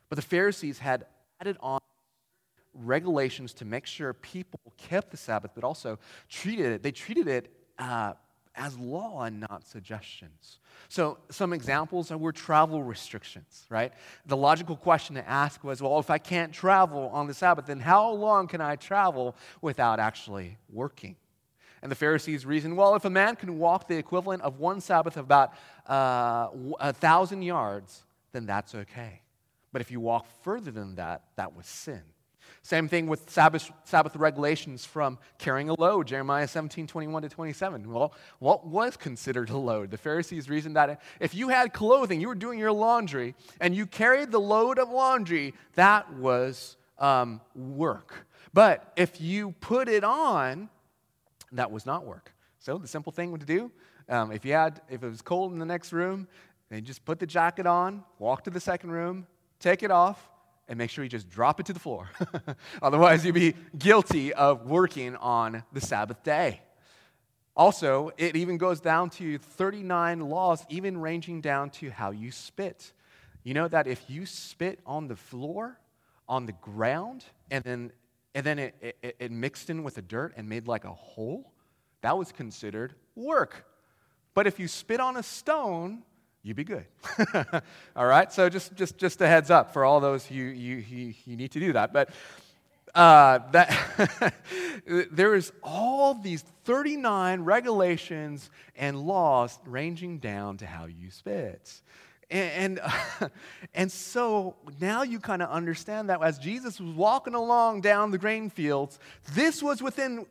But 0.10 0.16
the 0.16 0.24
Pharisees 0.24 0.80
had 0.80 1.06
added 1.40 1.58
on 1.60 1.80
regulations 2.74 3.54
to 3.56 3.66
make 3.66 3.86
sure 3.86 4.14
people 4.14 4.60
kept 4.78 5.12
the 5.12 5.18
Sabbath, 5.18 5.52
but 5.54 5.64
also 5.64 6.00
treated 6.30 6.66
it, 6.68 6.84
they 6.84 6.92
treated 6.92 7.28
it 7.28 7.52
uh, 7.78 8.14
as 8.58 8.78
law 8.78 9.24
and 9.24 9.40
not 9.40 9.66
suggestions. 9.66 10.60
So, 10.90 11.18
some 11.30 11.54
examples 11.54 12.12
were 12.12 12.32
travel 12.32 12.82
restrictions, 12.84 13.66
right? 13.70 13.94
The 14.26 14.38
logical 14.38 14.76
question 14.76 15.16
to 15.16 15.28
ask 15.28 15.64
was 15.64 15.82
well, 15.82 16.00
if 16.00 16.10
I 16.10 16.18
can't 16.18 16.54
travel 16.54 17.10
on 17.14 17.28
the 17.28 17.34
Sabbath, 17.34 17.68
then 17.68 17.80
how 17.80 18.12
long 18.12 18.48
can 18.48 18.62
I 18.62 18.76
travel 18.76 19.36
without 19.62 20.00
actually 20.00 20.58
working? 20.72 21.16
And 21.82 21.92
the 21.92 21.96
Pharisees 21.96 22.46
reasoned 22.46 22.76
well, 22.76 22.96
if 22.96 23.06
a 23.06 23.10
man 23.10 23.36
can 23.36 23.60
walk 23.60 23.88
the 23.88 23.98
equivalent 23.98 24.42
of 24.42 24.60
one 24.60 24.82
Sabbath 24.82 25.18
of 25.18 25.26
about 25.26 25.54
uh, 25.88 26.50
a 26.80 26.94
thousand 26.94 27.44
yards, 27.44 28.04
then 28.32 28.46
that's 28.46 28.74
okay. 28.74 29.22
But 29.72 29.82
if 29.82 29.92
you 29.92 30.00
walk 30.00 30.26
further 30.42 30.72
than 30.72 30.96
that, 30.96 31.24
that 31.36 31.56
was 31.56 31.68
sin. 31.68 32.02
Same 32.62 32.88
thing 32.88 33.08
with 33.08 33.30
Sabbath, 33.30 33.72
Sabbath 33.86 34.16
regulations 34.16 34.86
from 34.86 35.18
carrying 35.38 35.70
a 35.70 35.80
load, 35.80 36.08
Jeremiah 36.08 36.48
17, 36.48 36.88
21 36.88 37.22
to 37.22 37.30
27. 37.30 37.92
Well, 37.92 38.14
what 38.40 38.68
was 38.68 38.98
considered 38.98 39.50
a 39.50 39.58
load? 39.58 39.92
The 39.92 39.98
Pharisees 39.98 40.50
reasoned 40.50 40.76
that 40.76 41.02
if 41.20 41.34
you 41.34 41.50
had 41.50 41.74
clothing, 41.74 42.20
you 42.22 42.28
were 42.28 42.36
doing 42.36 42.60
your 42.60 42.72
laundry, 42.72 43.36
and 43.62 43.76
you 43.76 43.86
carried 43.86 44.32
the 44.32 44.40
load 44.40 44.80
of 44.80 44.90
laundry, 44.90 45.54
that 45.76 46.12
was 46.14 46.78
um, 47.00 47.42
work. 47.56 48.28
But 48.54 48.92
if 48.96 49.22
you 49.22 49.52
put 49.60 49.88
it 49.88 50.04
on, 50.04 50.70
that 51.52 51.72
was 51.72 51.86
not 51.86 52.06
work. 52.06 52.34
So 52.60 52.78
the 52.78 52.88
simple 52.88 53.12
thing 53.12 53.38
to 53.38 53.46
do, 53.46 53.72
um, 54.10 54.32
if 54.32 54.44
you 54.46 54.54
had, 54.54 54.82
if 54.90 55.04
it 55.04 55.10
was 55.10 55.22
cold 55.22 55.54
in 55.54 55.60
the 55.60 55.66
next 55.66 55.94
room, 55.94 56.28
then 56.70 56.84
just 56.84 57.06
put 57.06 57.20
the 57.20 57.26
jacket 57.26 57.66
on, 57.66 58.04
walk 58.20 58.44
to 58.44 58.50
the 58.50 58.60
second 58.60 58.92
room, 58.92 59.26
take 59.60 59.84
it 59.84 59.92
off, 59.92 60.30
and 60.68 60.78
make 60.78 60.90
sure 60.90 61.04
you 61.04 61.10
just 61.10 61.30
drop 61.30 61.60
it 61.60 61.66
to 61.68 61.74
the 61.74 61.80
floor. 61.80 62.10
Otherwise, 62.82 63.26
you'd 63.26 63.36
be 63.36 63.56
guilty 63.78 64.34
of 64.34 64.66
working 64.66 65.16
on 65.16 65.64
the 65.74 65.82
Sabbath 65.82 66.24
day. 66.24 66.62
Also, 67.56 68.12
it 68.18 68.36
even 68.36 68.58
goes 68.58 68.80
down 68.80 69.10
to 69.10 69.38
39 69.38 70.20
laws, 70.20 70.66
even 70.70 71.00
ranging 71.00 71.42
down 71.42 71.70
to 71.72 71.90
how 71.90 72.12
you 72.12 72.32
spit. 72.32 72.92
You 73.44 73.54
know 73.54 73.68
that 73.68 73.88
if 73.88 74.10
you 74.10 74.26
spit 74.26 74.80
on 74.86 75.08
the 75.08 75.16
floor, 75.16 75.80
on 76.28 76.46
the 76.46 76.52
ground, 76.52 77.24
and 77.50 77.64
then, 77.64 77.92
and 78.36 78.46
then 78.46 78.60
it, 78.60 78.96
it, 79.02 79.16
it 79.20 79.32
mixed 79.32 79.70
in 79.70 79.84
with 79.84 79.96
the 79.96 80.02
dirt 80.02 80.34
and 80.38 80.48
made 80.48 80.68
like 80.68 80.86
a 80.86 80.94
hole, 80.94 81.52
that 82.02 82.18
was 82.18 82.32
considered 82.32 82.94
work. 83.16 83.66
But 84.34 84.46
if 84.46 84.60
you 84.60 84.68
spit 84.68 85.00
on 85.00 85.18
a 85.18 85.24
stone, 85.24 86.04
you 86.48 86.54
be 86.54 86.64
good. 86.64 86.86
all 87.96 88.06
right? 88.06 88.32
So 88.32 88.50
just, 88.50 88.76
just, 88.76 88.98
just 88.98 89.22
a 89.22 89.28
heads 89.28 89.52
up 89.52 89.74
for 89.74 89.84
all 89.84 90.00
those 90.00 90.32
you, 90.32 90.46
you, 90.46 90.78
you, 90.78 91.14
you 91.26 91.36
need 91.36 91.52
to 91.52 91.60
do 91.60 91.74
that. 91.74 91.92
But 91.92 92.10
uh, 92.96 93.40
that 93.52 94.34
there 95.12 95.36
is 95.36 95.52
all 95.62 96.14
these 96.16 96.44
39 96.64 97.42
regulations 97.42 98.50
and 98.76 99.00
laws 99.00 99.60
ranging 99.66 100.20
down 100.20 100.58
to 100.58 100.66
how 100.66 100.86
you 100.86 101.12
spit. 101.12 101.82
And, 102.30 102.80
and, 102.80 103.32
and 103.74 103.92
so 103.92 104.56
now 104.82 105.04
you 105.04 105.20
kind 105.20 105.42
of 105.42 105.50
understand 105.50 106.10
that 106.10 106.22
as 106.22 106.38
Jesus 106.38 106.80
was 106.80 106.94
walking 106.94 107.34
along 107.34 107.82
down 107.82 108.12
the 108.12 108.18
grain 108.18 108.50
fields, 108.50 109.00
this 109.34 109.64
was 109.64 109.82
within 109.82 110.26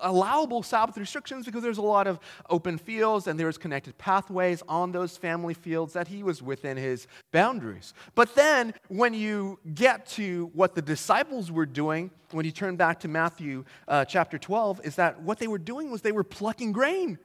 allowable 0.00 0.62
Sabbath 0.62 0.96
restrictions 0.96 1.44
because 1.46 1.62
there's 1.62 1.78
a 1.78 1.82
lot 1.82 2.06
of 2.06 2.18
open 2.48 2.78
fields 2.78 3.26
and 3.26 3.38
there's 3.38 3.58
connected 3.58 3.96
pathways 3.98 4.62
on 4.68 4.92
those 4.92 5.16
family 5.16 5.54
fields 5.54 5.92
that 5.92 6.08
he 6.08 6.22
was 6.22 6.42
within 6.42 6.76
his 6.76 7.06
boundaries. 7.32 7.92
But 8.14 8.34
then 8.34 8.74
when 8.88 9.12
you 9.12 9.58
get 9.74 10.06
to 10.06 10.50
what 10.54 10.74
the 10.74 10.82
disciples 10.82 11.50
were 11.50 11.66
doing, 11.66 12.10
when 12.30 12.46
you 12.46 12.52
turn 12.52 12.76
back 12.76 13.00
to 13.00 13.08
Matthew 13.08 13.64
uh, 13.88 14.06
chapter 14.06 14.38
12, 14.38 14.80
is 14.84 14.96
that 14.96 15.20
what 15.20 15.38
they 15.38 15.48
were 15.48 15.58
doing 15.58 15.90
was 15.90 16.00
they 16.00 16.12
were 16.12 16.24
plucking 16.24 16.72
grain. 16.72 17.18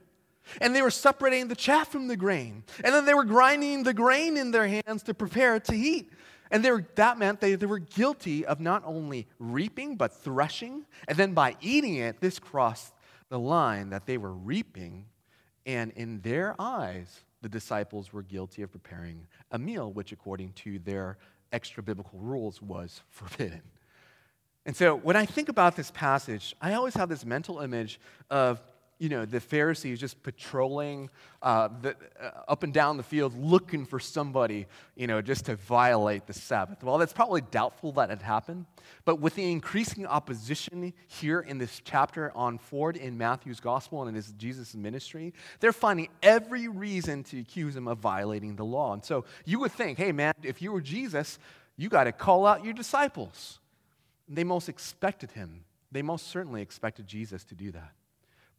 And 0.60 0.74
they 0.74 0.82
were 0.82 0.90
separating 0.90 1.48
the 1.48 1.56
chaff 1.56 1.88
from 1.88 2.08
the 2.08 2.16
grain. 2.16 2.64
And 2.82 2.94
then 2.94 3.04
they 3.04 3.14
were 3.14 3.24
grinding 3.24 3.82
the 3.82 3.94
grain 3.94 4.36
in 4.36 4.50
their 4.50 4.66
hands 4.66 5.02
to 5.04 5.14
prepare 5.14 5.56
it 5.56 5.64
to 5.64 5.76
eat. 5.76 6.12
And 6.50 6.64
were, 6.64 6.86
that 6.94 7.18
meant 7.18 7.40
they, 7.40 7.54
they 7.54 7.66
were 7.66 7.78
guilty 7.78 8.46
of 8.46 8.60
not 8.60 8.82
only 8.86 9.26
reaping, 9.38 9.96
but 9.96 10.12
threshing. 10.12 10.86
And 11.06 11.18
then 11.18 11.32
by 11.32 11.56
eating 11.60 11.96
it, 11.96 12.20
this 12.20 12.38
crossed 12.38 12.94
the 13.28 13.38
line 13.38 13.90
that 13.90 14.06
they 14.06 14.16
were 14.16 14.32
reaping. 14.32 15.06
And 15.66 15.92
in 15.92 16.20
their 16.22 16.54
eyes, 16.58 17.24
the 17.42 17.48
disciples 17.48 18.12
were 18.12 18.22
guilty 18.22 18.62
of 18.62 18.72
preparing 18.72 19.26
a 19.50 19.58
meal, 19.58 19.92
which, 19.92 20.12
according 20.12 20.52
to 20.54 20.78
their 20.78 21.18
extra 21.52 21.82
biblical 21.82 22.18
rules, 22.18 22.62
was 22.62 23.02
forbidden. 23.10 23.62
And 24.66 24.76
so 24.76 24.96
when 24.96 25.16
I 25.16 25.24
think 25.24 25.48
about 25.48 25.76
this 25.76 25.90
passage, 25.90 26.54
I 26.60 26.74
always 26.74 26.94
have 26.94 27.08
this 27.08 27.24
mental 27.24 27.60
image 27.60 28.00
of 28.28 28.60
you 28.98 29.08
know, 29.08 29.24
the 29.24 29.40
Pharisees 29.40 30.00
just 30.00 30.22
patrolling 30.22 31.08
uh, 31.40 31.68
the, 31.82 31.94
uh, 32.20 32.30
up 32.48 32.64
and 32.64 32.74
down 32.74 32.96
the 32.96 33.02
field 33.02 33.32
looking 33.38 33.86
for 33.86 34.00
somebody, 34.00 34.66
you 34.96 35.06
know, 35.06 35.22
just 35.22 35.46
to 35.46 35.54
violate 35.54 36.26
the 36.26 36.32
Sabbath. 36.32 36.82
Well, 36.82 36.98
that's 36.98 37.12
probably 37.12 37.42
doubtful 37.42 37.92
that 37.92 38.10
it 38.10 38.22
happened. 38.22 38.66
But 39.04 39.20
with 39.20 39.36
the 39.36 39.50
increasing 39.50 40.04
opposition 40.04 40.92
here 41.06 41.40
in 41.40 41.58
this 41.58 41.80
chapter 41.84 42.32
on 42.34 42.58
Ford 42.58 42.96
in 42.96 43.16
Matthew's 43.16 43.60
gospel 43.60 44.00
and 44.02 44.08
in 44.08 44.14
his 44.16 44.32
Jesus' 44.32 44.74
ministry, 44.74 45.32
they're 45.60 45.72
finding 45.72 46.08
every 46.22 46.66
reason 46.66 47.22
to 47.24 47.38
accuse 47.38 47.76
him 47.76 47.86
of 47.86 47.98
violating 47.98 48.56
the 48.56 48.64
law. 48.64 48.94
And 48.94 49.04
so 49.04 49.24
you 49.44 49.60
would 49.60 49.72
think, 49.72 49.98
hey, 49.98 50.10
man, 50.10 50.34
if 50.42 50.60
you 50.60 50.72
were 50.72 50.80
Jesus, 50.80 51.38
you 51.76 51.88
got 51.88 52.04
to 52.04 52.12
call 52.12 52.46
out 52.46 52.64
your 52.64 52.74
disciples. 52.74 53.60
They 54.28 54.44
most 54.44 54.68
expected 54.68 55.30
him. 55.30 55.64
They 55.92 56.02
most 56.02 56.26
certainly 56.26 56.62
expected 56.62 57.06
Jesus 57.06 57.44
to 57.44 57.54
do 57.54 57.70
that. 57.70 57.92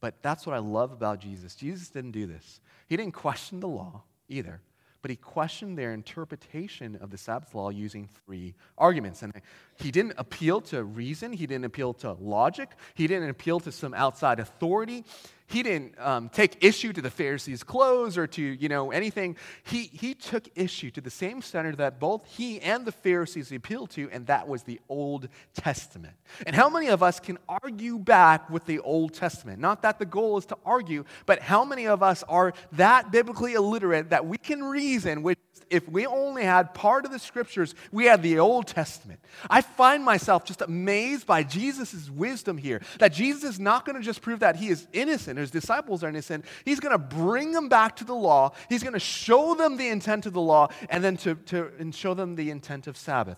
But 0.02 0.22
that's 0.22 0.46
what 0.46 0.56
I 0.56 0.60
love 0.60 0.92
about 0.92 1.20
Jesus. 1.20 1.56
Jesus 1.56 1.90
didn't 1.90 2.12
do 2.12 2.26
this. 2.26 2.62
He 2.88 2.98
didn't 2.98 3.14
question 3.14 3.60
the 3.60 3.68
law 3.68 4.04
either, 4.28 4.62
but 5.02 5.12
he 5.12 5.18
questioned 5.18 5.78
their 5.78 5.94
interpretation 5.94 6.98
of 7.02 7.10
the 7.12 7.18
Sabbath 7.18 7.54
law 7.54 7.70
using 7.70 8.08
three 8.26 8.56
arguments. 8.78 9.22
And 9.22 9.34
he 9.78 9.92
didn't 9.92 10.14
appeal 10.18 10.62
to 10.62 10.84
reason, 10.84 11.34
he 11.34 11.46
didn't 11.48 11.66
appeal 11.66 11.94
to 11.96 12.14
logic, 12.14 12.70
he 12.96 13.08
didn't 13.08 13.30
appeal 13.30 13.60
to 13.62 13.72
some 13.72 13.94
outside 13.94 14.40
authority 14.40 15.04
he 15.50 15.64
didn't 15.64 16.00
um, 16.00 16.30
take 16.30 16.64
issue 16.64 16.94
to 16.94 17.02
the 17.02 17.10
Pharisees' 17.10 17.64
clothes 17.64 18.18
or 18.18 18.28
to, 18.28 18.42
you 18.42 18.70
know, 18.70 18.92
anything. 18.92 19.36
He, 19.64 19.84
he 19.84 20.14
took 20.14 20.48
issue 20.56 20.92
to 20.92 21.02
the 21.02 21.10
same 21.10 21.42
standard 21.42 21.78
that 21.78 22.00
both 22.00 22.26
he 22.28 22.62
and 22.62 22.86
the 22.86 22.92
Pharisees 22.92 23.52
appealed 23.52 23.90
to, 23.92 24.10
and 24.12 24.28
that 24.28 24.48
was 24.48 24.64
the 24.64 24.80
Old 24.90 25.28
Testament. 25.56 26.14
And 26.46 26.56
how 26.56 26.70
many 26.70 26.88
of 26.88 27.02
us 27.02 27.20
can 27.20 27.40
argue 27.48 27.98
back 27.98 28.48
with 28.50 28.66
the 28.68 28.80
Old 28.80 29.16
Testament? 29.16 29.60
Not 29.60 29.82
that 29.82 29.98
the 29.98 30.06
goal 30.06 30.38
is 30.38 30.46
to 30.48 30.58
argue, 30.66 31.04
but 31.26 31.40
how 31.40 31.66
many 31.66 31.88
of 31.88 32.04
us 32.04 32.24
are 32.30 32.54
that 32.74 33.12
biblically 33.12 33.54
illiterate 33.54 34.12
that 34.12 34.28
we 34.28 34.38
can 34.38 34.64
reason 34.64 35.24
with 35.24 35.40
if 35.70 35.88
we 35.88 36.06
only 36.06 36.44
had 36.44 36.74
part 36.74 37.06
of 37.06 37.12
the 37.12 37.20
scriptures, 37.20 37.76
we 37.92 38.06
had 38.06 38.22
the 38.22 38.40
Old 38.40 38.68
Testament. 38.68 39.20
I 39.50 39.62
find 39.62 40.04
myself 40.04 40.46
just 40.46 40.62
amazed 40.62 41.26
by 41.26 41.44
Jesus' 41.44 42.10
wisdom 42.10 42.58
here 42.58 42.82
that 43.00 43.14
Jesus 43.14 43.44
is 43.44 43.60
not 43.60 43.86
going 43.86 43.96
to 43.96 44.02
just 44.02 44.22
prove 44.22 44.40
that 44.40 44.56
he 44.56 44.70
is 44.70 44.88
innocent, 44.94 45.39
his 45.40 45.52
disciples 45.52 46.04
are 46.04 46.10
innocent. 46.10 46.46
He's 46.66 46.80
going 46.80 46.92
to 46.92 46.98
bring 46.98 47.52
them 47.52 47.70
back 47.70 47.96
to 47.98 48.04
the 48.04 48.16
law. 48.16 48.52
He's 48.68 48.84
going 48.84 48.94
to 48.94 49.00
show 49.00 49.56
them 49.56 49.78
the 49.78 49.90
intent 49.90 50.26
of 50.26 50.34
the 50.34 50.42
law 50.42 50.70
and 50.90 51.04
then 51.04 51.18
to, 51.18 51.36
to 51.36 51.72
and 51.80 51.94
show 51.94 52.14
them 52.14 52.36
the 52.36 52.50
intent 52.50 52.88
of 52.88 52.98
Sabbath, 52.98 53.38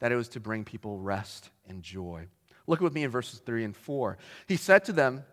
that 0.00 0.12
it 0.12 0.16
was 0.16 0.28
to 0.30 0.40
bring 0.40 0.64
people 0.64 0.98
rest 0.98 1.50
and 1.68 1.82
joy. 1.82 2.26
Look 2.66 2.80
with 2.80 2.92
me 2.92 3.04
in 3.04 3.10
verses 3.10 3.40
3 3.40 3.64
and 3.64 3.76
4. 3.76 4.18
He 4.46 4.56
said 4.56 4.84
to 4.86 4.92
them, 4.92 5.24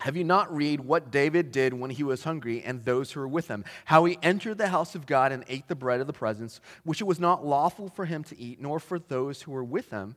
have 0.00 0.16
you 0.16 0.24
not 0.24 0.54
read 0.54 0.80
what 0.80 1.10
David 1.12 1.52
did 1.52 1.72
when 1.72 1.90
he 1.90 2.02
was 2.02 2.24
hungry 2.24 2.62
and 2.62 2.84
those 2.84 3.12
who 3.12 3.20
were 3.20 3.28
with 3.28 3.48
him? 3.48 3.64
How 3.84 4.04
he 4.04 4.18
entered 4.22 4.58
the 4.58 4.68
house 4.68 4.94
of 4.94 5.06
God 5.06 5.30
and 5.30 5.44
ate 5.48 5.68
the 5.68 5.76
bread 5.76 6.00
of 6.00 6.06
the 6.06 6.12
presence, 6.12 6.60
which 6.82 7.00
it 7.00 7.04
was 7.04 7.20
not 7.20 7.46
lawful 7.46 7.88
for 7.88 8.04
him 8.04 8.24
to 8.24 8.38
eat, 8.38 8.60
nor 8.60 8.80
for 8.80 8.98
those 8.98 9.42
who 9.42 9.52
were 9.52 9.64
with 9.64 9.90
him, 9.90 10.16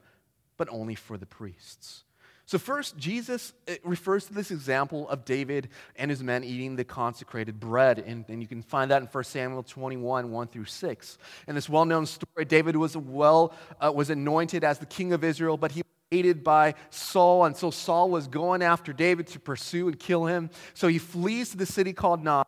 but 0.58 0.67
only 0.71 0.95
for 0.95 1.17
the 1.17 1.28
priests. 1.28 2.04
So, 2.48 2.58
first, 2.58 2.96
Jesus 2.98 3.52
refers 3.84 4.26
to 4.28 4.34
this 4.34 4.52
example 4.52 5.10
of 5.10 5.26
David 5.26 5.68
and 5.98 6.10
his 6.10 6.24
men 6.24 6.46
eating 6.46 6.78
the 6.78 6.86
consecrated 6.86 7.60
bread. 7.60 8.00
And, 8.00 8.24
and 8.30 8.42
you 8.42 8.48
can 8.48 8.62
find 8.62 8.90
that 8.90 9.02
in 9.02 9.10
1 9.10 9.24
Samuel 9.26 9.64
21, 9.64 10.32
1 10.32 10.48
through 10.48 10.64
6. 10.64 11.18
In 11.50 11.56
this 11.56 11.68
well 11.68 11.84
known 11.84 12.06
story, 12.06 12.46
David 12.46 12.78
was, 12.78 12.96
well, 12.96 13.54
uh, 13.82 13.92
was 13.94 14.10
anointed 14.10 14.64
as 14.64 14.80
the 14.80 14.86
king 14.86 15.12
of 15.12 15.26
Israel, 15.26 15.58
but 15.58 15.74
he 15.74 15.84
hated 16.10 16.42
by 16.42 16.76
Saul, 16.90 17.44
and 17.44 17.58
so 17.58 17.70
Saul 17.70 18.10
was 18.10 18.30
going 18.30 18.62
after 18.62 18.94
David 18.94 19.28
to 19.28 19.42
pursue 19.42 19.90
and 19.90 20.00
kill 20.00 20.26
him. 20.26 20.50
So 20.74 20.88
he 20.88 21.00
flees 21.00 21.50
to 21.50 21.58
the 21.58 21.66
city 21.66 21.92
called 21.92 22.24
Nob. 22.24 22.48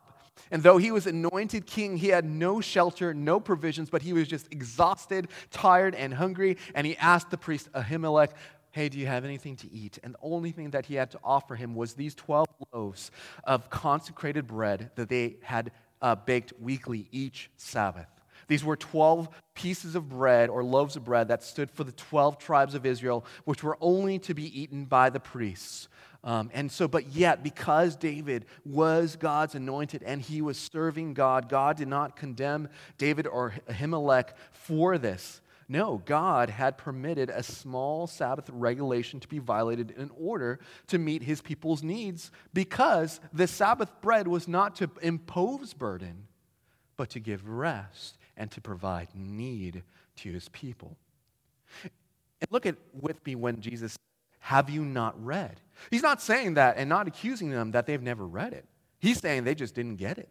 And 0.50 0.62
though 0.62 0.78
he 0.78 0.90
was 0.90 1.06
anointed 1.06 1.66
king, 1.66 1.98
he 1.98 2.08
had 2.08 2.24
no 2.24 2.62
shelter, 2.62 3.12
no 3.12 3.38
provisions, 3.38 3.90
but 3.90 4.00
he 4.02 4.14
was 4.14 4.26
just 4.26 4.48
exhausted, 4.50 5.28
tired, 5.50 5.94
and 5.94 6.14
hungry. 6.14 6.56
And 6.74 6.86
he 6.86 6.96
asked 6.96 7.30
the 7.30 7.36
priest 7.36 7.70
Ahimelech, 7.72 8.30
Hey, 8.72 8.88
do 8.88 8.98
you 8.98 9.06
have 9.06 9.24
anything 9.24 9.56
to 9.56 9.72
eat? 9.72 9.98
And 10.02 10.14
the 10.14 10.18
only 10.22 10.52
thing 10.52 10.70
that 10.70 10.86
he 10.86 10.94
had 10.94 11.10
to 11.12 11.20
offer 11.24 11.56
him 11.56 11.74
was 11.74 11.94
these 11.94 12.14
12 12.14 12.46
loaves 12.72 13.10
of 13.44 13.68
consecrated 13.70 14.46
bread 14.46 14.90
that 14.94 15.08
they 15.08 15.36
had 15.42 15.72
uh, 16.00 16.14
baked 16.14 16.52
weekly 16.60 17.08
each 17.10 17.50
Sabbath. 17.56 18.08
These 18.48 18.64
were 18.64 18.76
12 18.76 19.28
pieces 19.54 19.94
of 19.94 20.08
bread 20.08 20.50
or 20.50 20.64
loaves 20.64 20.96
of 20.96 21.04
bread 21.04 21.28
that 21.28 21.42
stood 21.42 21.70
for 21.70 21.84
the 21.84 21.92
12 21.92 22.38
tribes 22.38 22.74
of 22.74 22.84
Israel, 22.84 23.24
which 23.44 23.62
were 23.62 23.78
only 23.80 24.18
to 24.20 24.34
be 24.34 24.60
eaten 24.60 24.86
by 24.86 25.10
the 25.10 25.20
priests. 25.20 25.88
Um, 26.22 26.50
and 26.52 26.70
so, 26.70 26.86
but 26.86 27.08
yet, 27.08 27.42
because 27.42 27.96
David 27.96 28.44
was 28.64 29.16
God's 29.16 29.54
anointed 29.54 30.02
and 30.02 30.20
he 30.20 30.42
was 30.42 30.58
serving 30.58 31.14
God, 31.14 31.48
God 31.48 31.76
did 31.76 31.88
not 31.88 32.16
condemn 32.16 32.68
David 32.98 33.26
or 33.26 33.54
Ahimelech 33.68 34.30
for 34.52 34.98
this. 34.98 35.40
No, 35.70 36.02
God 36.04 36.50
had 36.50 36.76
permitted 36.76 37.30
a 37.30 37.44
small 37.44 38.08
Sabbath 38.08 38.50
regulation 38.50 39.20
to 39.20 39.28
be 39.28 39.38
violated 39.38 39.92
in 39.92 40.10
order 40.18 40.58
to 40.88 40.98
meet 40.98 41.22
his 41.22 41.40
people's 41.40 41.84
needs 41.84 42.32
because 42.52 43.20
the 43.32 43.46
Sabbath 43.46 43.88
bread 44.00 44.26
was 44.26 44.48
not 44.48 44.74
to 44.76 44.90
impose 45.00 45.72
burden, 45.72 46.26
but 46.96 47.08
to 47.10 47.20
give 47.20 47.48
rest 47.48 48.18
and 48.36 48.50
to 48.50 48.60
provide 48.60 49.10
need 49.14 49.84
to 50.16 50.32
his 50.32 50.48
people. 50.48 50.96
And 51.84 52.50
look 52.50 52.66
at 52.66 52.74
with 53.00 53.24
me 53.24 53.36
when 53.36 53.60
Jesus 53.60 53.96
have 54.40 54.70
you 54.70 54.84
not 54.84 55.24
read? 55.24 55.60
He's 55.92 56.02
not 56.02 56.20
saying 56.20 56.54
that 56.54 56.78
and 56.78 56.88
not 56.88 57.06
accusing 57.06 57.50
them 57.50 57.70
that 57.70 57.86
they've 57.86 58.02
never 58.02 58.26
read 58.26 58.54
it. 58.54 58.64
He's 58.98 59.20
saying 59.20 59.44
they 59.44 59.54
just 59.54 59.76
didn't 59.76 59.96
get 59.96 60.18
it. 60.18 60.30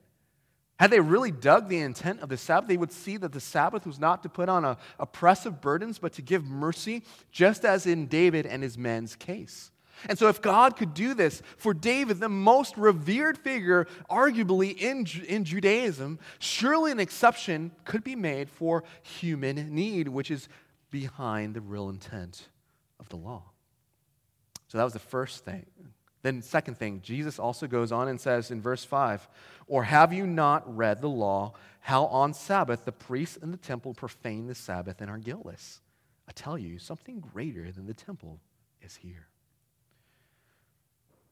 Had 0.79 0.91
they 0.91 1.01
really 1.01 1.31
dug 1.31 1.67
the 1.67 1.79
intent 1.79 2.21
of 2.21 2.29
the 2.29 2.37
Sabbath, 2.37 2.69
they 2.69 2.77
would 2.77 2.93
see 2.93 3.17
that 3.17 3.33
the 3.33 3.41
Sabbath 3.41 3.85
was 3.85 3.99
not 3.99 4.23
to 4.23 4.29
put 4.29 4.47
on 4.47 4.63
a, 4.63 4.77
oppressive 4.97 5.59
burdens, 5.59 5.99
but 5.99 6.13
to 6.13 6.21
give 6.21 6.45
mercy, 6.45 7.03
just 7.33 7.65
as 7.65 7.85
in 7.85 8.07
David 8.07 8.45
and 8.45 8.63
his 8.63 8.77
men's 8.77 9.17
case. 9.17 9.71
And 10.07 10.17
so, 10.17 10.29
if 10.29 10.41
God 10.41 10.77
could 10.77 10.93
do 10.93 11.13
this 11.13 11.41
for 11.57 11.73
David, 11.73 12.21
the 12.21 12.29
most 12.29 12.77
revered 12.77 13.37
figure, 13.37 13.87
arguably 14.09 14.77
in, 14.77 15.05
in 15.27 15.43
Judaism, 15.43 16.19
surely 16.39 16.93
an 16.93 17.01
exception 17.01 17.71
could 17.83 18.05
be 18.05 18.15
made 18.15 18.49
for 18.49 18.85
human 19.01 19.75
need, 19.75 20.07
which 20.07 20.31
is 20.31 20.47
behind 20.89 21.53
the 21.53 21.59
real 21.59 21.89
intent 21.89 22.47
of 23.01 23.09
the 23.09 23.17
law. 23.17 23.43
So, 24.69 24.77
that 24.77 24.85
was 24.85 24.93
the 24.93 24.99
first 24.99 25.43
thing. 25.43 25.65
Then, 26.21 26.41
second 26.41 26.77
thing, 26.77 27.01
Jesus 27.01 27.39
also 27.39 27.65
goes 27.65 27.91
on 27.91 28.07
and 28.07 28.19
says 28.19 28.51
in 28.51 28.61
verse 28.61 28.83
5 28.83 29.27
Or 29.67 29.83
have 29.83 30.11
you 30.11 30.27
not 30.27 30.75
read 30.75 31.01
the 31.01 31.09
law, 31.09 31.53
how 31.79 32.05
on 32.05 32.33
Sabbath 32.33 32.85
the 32.85 32.91
priests 32.91 33.37
in 33.37 33.51
the 33.51 33.57
temple 33.57 33.93
profane 33.93 34.47
the 34.47 34.55
Sabbath 34.55 35.01
and 35.01 35.09
are 35.09 35.17
guiltless? 35.17 35.79
I 36.27 36.31
tell 36.33 36.57
you, 36.57 36.77
something 36.77 37.19
greater 37.19 37.71
than 37.71 37.87
the 37.87 37.93
temple 37.93 38.39
is 38.81 38.95
here. 38.97 39.27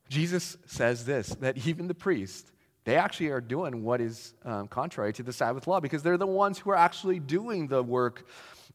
Jesus 0.09 0.57
says 0.65 1.05
this 1.05 1.29
that 1.41 1.67
even 1.67 1.87
the 1.87 1.93
priests, 1.93 2.49
they 2.85 2.95
actually 2.95 3.27
are 3.27 3.41
doing 3.41 3.83
what 3.83 3.99
is 3.99 4.33
um, 4.45 4.69
contrary 4.69 5.11
to 5.13 5.23
the 5.23 5.33
Sabbath 5.33 5.67
law 5.67 5.81
because 5.81 6.03
they're 6.03 6.17
the 6.17 6.25
ones 6.25 6.57
who 6.57 6.69
are 6.69 6.77
actually 6.77 7.19
doing 7.19 7.67
the 7.67 7.83
work 7.83 8.25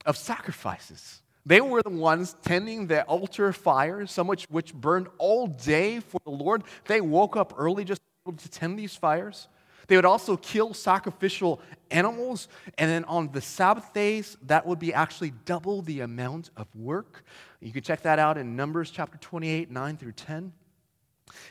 of 0.05 0.19
sacrifices. 0.19 1.22
They 1.45 1.61
were 1.61 1.83
the 1.83 1.91
ones 1.91 2.37
tending 2.43 2.87
the 2.87 3.03
altar 3.05 3.53
fires, 3.53 4.13
some 4.13 4.27
which, 4.27 4.45
which 4.45 4.73
burned 4.73 5.09
all 5.19 5.49
day 5.49 6.01
for 6.01 6.21
the 6.25 6.31
Lord. 6.31 6.63
They 6.87 7.01
woke 7.01 7.37
up 7.37 7.55
early 7.57 7.85
just 7.85 8.01
to 8.25 8.49
tend 8.49 8.79
these 8.79 8.95
fires. 8.95 9.49
They 9.89 9.97
would 9.97 10.05
also 10.05 10.37
kill 10.37 10.75
sacrificial 10.75 11.61
animals. 11.91 12.47
And 12.79 12.89
then 12.89 13.05
on 13.05 13.33
the 13.33 13.41
Sabbath 13.41 13.93
days, 13.93 14.37
that 14.47 14.65
would 14.65 14.79
be 14.79 14.95
actually 14.95 15.33
double 15.45 15.83
the 15.83 16.01
amount 16.01 16.51
of 16.57 16.69
work. 16.77 17.25
You 17.61 17.73
can 17.73 17.83
check 17.83 18.03
that 18.03 18.19
out 18.19 18.39
in 18.39 18.55
Numbers 18.55 18.91
chapter 18.91 19.19
28, 19.19 19.71
9 19.71 19.97
through 19.97 20.13
10. 20.13 20.53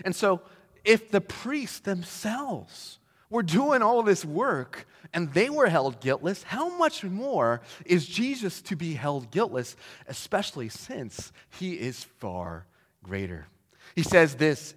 And 0.05 0.15
so, 0.15 0.41
if 0.83 1.11
the 1.11 1.21
priests 1.21 1.79
themselves 1.79 2.97
were 3.31 3.41
doing 3.41 3.81
all 3.81 4.03
this 4.03 4.23
work 4.23 4.85
and 5.13 5.33
they 5.33 5.49
were 5.49 5.67
held 5.67 5.99
guiltless, 5.99 6.43
how 6.43 6.77
much 6.77 7.03
more 7.03 7.61
is 7.85 8.05
Jesus 8.05 8.61
to 8.63 8.75
be 8.75 8.93
held 8.93 9.31
guiltless, 9.31 9.75
especially 10.07 10.69
since 10.69 11.31
he 11.49 11.73
is 11.73 12.03
far 12.03 12.67
greater? 13.01 13.47
He 13.95 14.03
says 14.03 14.35
this 14.35 14.75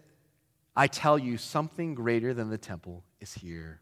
I 0.76 0.86
tell 0.86 1.18
you, 1.18 1.36
something 1.36 1.94
greater 1.94 2.34
than 2.34 2.48
the 2.50 2.58
temple 2.58 3.04
is 3.20 3.34
here. 3.34 3.80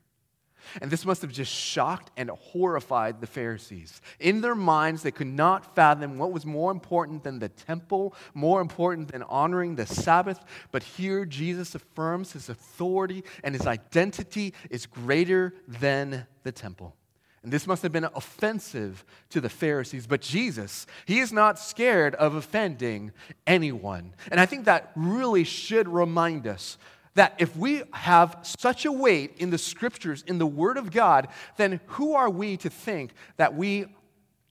And 0.81 0.90
this 0.90 1.05
must 1.05 1.22
have 1.22 1.33
just 1.33 1.53
shocked 1.53 2.11
and 2.16 2.31
horrified 2.31 3.20
the 3.20 3.27
Pharisees. 3.27 4.01
In 4.20 4.40
their 4.40 4.55
minds, 4.55 5.03
they 5.03 5.11
could 5.11 5.27
not 5.27 5.75
fathom 5.75 6.18
what 6.18 6.33
was 6.33 6.46
more 6.46 6.70
important 6.70 7.25
than 7.25 7.38
the 7.38 7.48
temple, 7.48 8.14
more 8.35 8.61
important 8.61 9.12
than 9.12 9.22
honoring 9.25 9.77
the 9.77 9.87
Sabbath. 9.87 10.44
But 10.70 10.83
here, 10.83 11.25
Jesus 11.25 11.75
affirms 11.75 12.33
his 12.33 12.48
authority 12.48 13.25
and 13.42 13.55
his 13.55 13.66
identity 13.66 14.55
is 14.70 14.87
greater 14.87 15.55
than 15.66 16.27
the 16.42 16.53
temple. 16.53 16.96
And 17.42 17.53
this 17.53 17.66
must 17.66 17.83
have 17.83 17.90
been 17.90 18.05
offensive 18.14 19.05
to 19.31 19.40
the 19.40 19.48
Pharisees. 19.48 20.07
But 20.07 20.20
Jesus, 20.20 20.87
he 21.07 21.18
is 21.18 21.33
not 21.33 21.59
scared 21.59 22.14
of 22.14 22.37
offending 22.37 23.12
anyone. 23.46 24.14
And 24.31 24.38
I 24.38 24.46
think 24.46 24.66
that 24.66 24.92
really 24.94 25.42
should 25.42 25.88
remind 25.88 26.46
us 26.46 26.79
that 27.14 27.35
if 27.38 27.57
we 27.57 27.83
have 27.92 28.38
such 28.42 28.85
a 28.85 28.92
weight 28.92 29.37
in 29.38 29.51
the 29.51 29.59
scriptures, 29.59 30.25
in 30.27 30.38
the 30.38 30.46
Word 30.46 30.77
of 30.77 30.90
God, 30.90 31.29
then 31.57 31.81
who 31.87 32.14
are 32.14 32.31
we 32.31 32.57
to 32.59 32.70
think 32.70 33.12
that 33.37 33.55
we 33.55 33.87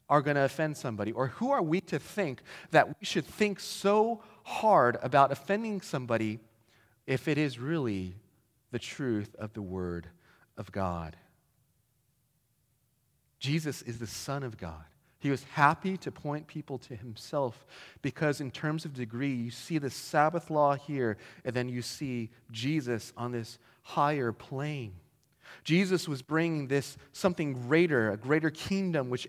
are 0.09 0.21
going 0.21 0.35
to 0.35 0.43
offend 0.43 0.77
somebody? 0.77 1.11
Or 1.11 1.27
who 1.27 1.51
are 1.51 1.61
we 1.61 1.81
to 1.81 1.97
think 1.97 2.41
that 2.71 2.87
we 2.87 3.05
should 3.05 3.25
think 3.25 3.59
so 3.59 4.21
hard 4.43 4.97
about 5.01 5.31
offending 5.31 5.81
somebody 5.81 6.39
if 7.07 7.27
it 7.27 7.37
is 7.37 7.57
really 7.57 8.15
the 8.71 8.79
truth 8.79 9.33
of 9.39 9.53
the 9.53 9.61
Word 9.61 10.07
of 10.57 10.71
God? 10.71 11.15
Jesus 13.39 13.81
is 13.81 13.97
the 13.97 14.07
Son 14.07 14.43
of 14.43 14.57
God. 14.57 14.83
He 15.21 15.29
was 15.29 15.43
happy 15.43 15.97
to 15.97 16.11
point 16.11 16.47
people 16.47 16.79
to 16.79 16.95
himself 16.95 17.65
because, 18.01 18.41
in 18.41 18.49
terms 18.49 18.85
of 18.85 18.95
degree, 18.95 19.33
you 19.33 19.51
see 19.51 19.77
the 19.77 19.91
Sabbath 19.91 20.49
law 20.49 20.75
here, 20.75 21.17
and 21.45 21.55
then 21.55 21.69
you 21.69 21.83
see 21.83 22.31
Jesus 22.51 23.13
on 23.15 23.31
this 23.31 23.59
higher 23.83 24.31
plane. 24.31 24.93
Jesus 25.63 26.07
was 26.07 26.23
bringing 26.23 26.67
this 26.67 26.97
something 27.13 27.53
greater, 27.53 28.11
a 28.11 28.17
greater 28.17 28.49
kingdom, 28.49 29.11
which 29.11 29.27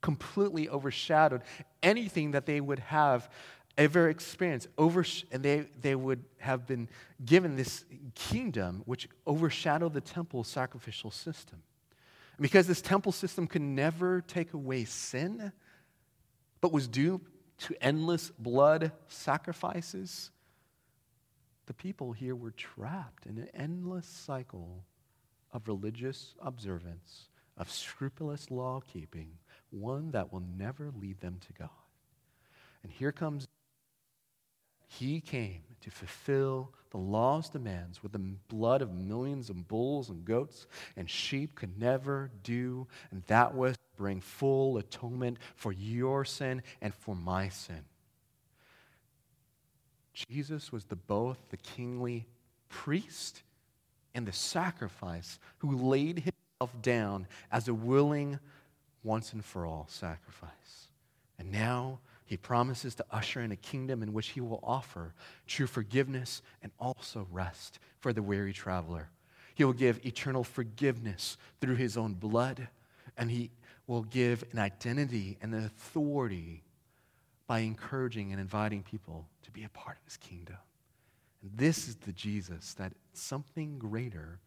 completely 0.00 0.68
overshadowed 0.70 1.42
anything 1.82 2.30
that 2.30 2.46
they 2.46 2.60
would 2.60 2.78
have 2.78 3.28
ever 3.76 4.08
experienced. 4.08 4.68
Over, 4.78 5.04
and 5.30 5.42
they, 5.42 5.66
they 5.82 5.94
would 5.94 6.24
have 6.38 6.66
been 6.66 6.88
given 7.22 7.56
this 7.56 7.84
kingdom 8.14 8.82
which 8.86 9.08
overshadowed 9.26 9.92
the 9.92 10.00
temple 10.00 10.42
sacrificial 10.42 11.10
system. 11.10 11.62
Because 12.40 12.66
this 12.66 12.80
temple 12.80 13.12
system 13.12 13.46
could 13.46 13.62
never 13.62 14.20
take 14.20 14.54
away 14.54 14.84
sin, 14.84 15.52
but 16.60 16.72
was 16.72 16.88
due 16.88 17.20
to 17.58 17.74
endless 17.80 18.30
blood 18.38 18.92
sacrifices, 19.08 20.30
the 21.66 21.74
people 21.74 22.12
here 22.12 22.34
were 22.34 22.50
trapped 22.50 23.26
in 23.26 23.38
an 23.38 23.48
endless 23.54 24.06
cycle 24.06 24.84
of 25.52 25.68
religious 25.68 26.34
observance, 26.40 27.28
of 27.56 27.70
scrupulous 27.70 28.50
law 28.50 28.80
keeping, 28.80 29.30
one 29.70 30.10
that 30.10 30.32
will 30.32 30.42
never 30.56 30.90
lead 31.00 31.20
them 31.20 31.38
to 31.46 31.52
God. 31.52 31.70
And 32.82 32.92
here 32.92 33.12
comes 33.12 33.46
he 34.86 35.20
came 35.20 35.62
to 35.80 35.90
fulfill 35.90 36.72
the 36.94 37.00
law's 37.00 37.48
demands 37.48 38.04
with 38.04 38.12
the 38.12 38.20
blood 38.20 38.80
of 38.80 38.94
millions 38.94 39.50
of 39.50 39.66
bulls 39.66 40.10
and 40.10 40.24
goats 40.24 40.68
and 40.96 41.10
sheep 41.10 41.56
could 41.56 41.76
never 41.76 42.30
do, 42.44 42.86
and 43.10 43.24
that 43.26 43.52
was 43.52 43.74
bring 43.96 44.20
full 44.20 44.78
atonement 44.78 45.38
for 45.56 45.72
your 45.72 46.24
sin 46.24 46.62
and 46.80 46.94
for 46.94 47.16
my 47.16 47.48
sin. 47.48 47.84
Jesus 50.14 50.70
was 50.70 50.84
the, 50.84 50.94
both 50.94 51.38
the 51.50 51.56
kingly 51.56 52.28
priest 52.68 53.42
and 54.14 54.24
the 54.24 54.32
sacrifice 54.32 55.40
who 55.58 55.76
laid 55.76 56.18
himself 56.20 56.80
down 56.80 57.26
as 57.50 57.66
a 57.66 57.74
willing 57.74 58.38
once 59.02 59.32
and 59.32 59.44
for 59.44 59.66
all 59.66 59.88
sacrifice. 59.90 60.90
And 61.40 61.50
now 61.50 61.98
he 62.26 62.36
promises 62.36 62.94
to 62.94 63.04
usher 63.10 63.40
in 63.40 63.52
a 63.52 63.56
kingdom 63.56 64.02
in 64.02 64.12
which 64.12 64.28
he 64.28 64.40
will 64.40 64.60
offer 64.62 65.14
true 65.46 65.66
forgiveness 65.66 66.42
and 66.62 66.72
also 66.78 67.26
rest 67.30 67.78
for 68.00 68.12
the 68.12 68.22
weary 68.22 68.52
traveler. 68.52 69.10
He 69.54 69.64
will 69.64 69.72
give 69.72 70.04
eternal 70.04 70.42
forgiveness 70.42 71.36
through 71.60 71.76
his 71.76 71.96
own 71.96 72.14
blood, 72.14 72.68
and 73.16 73.30
he 73.30 73.50
will 73.86 74.02
give 74.02 74.44
an 74.52 74.58
identity 74.58 75.36
and 75.42 75.54
an 75.54 75.64
authority 75.64 76.64
by 77.46 77.60
encouraging 77.60 78.32
and 78.32 78.40
inviting 78.40 78.82
people 78.82 79.28
to 79.42 79.50
be 79.50 79.64
a 79.64 79.68
part 79.68 79.98
of 79.98 80.04
his 80.04 80.16
kingdom. 80.16 80.56
And 81.42 81.50
this 81.56 81.88
is 81.88 81.96
the 81.96 82.12
Jesus 82.12 82.74
that 82.74 82.94
something 83.12 83.78
greater 83.78 84.40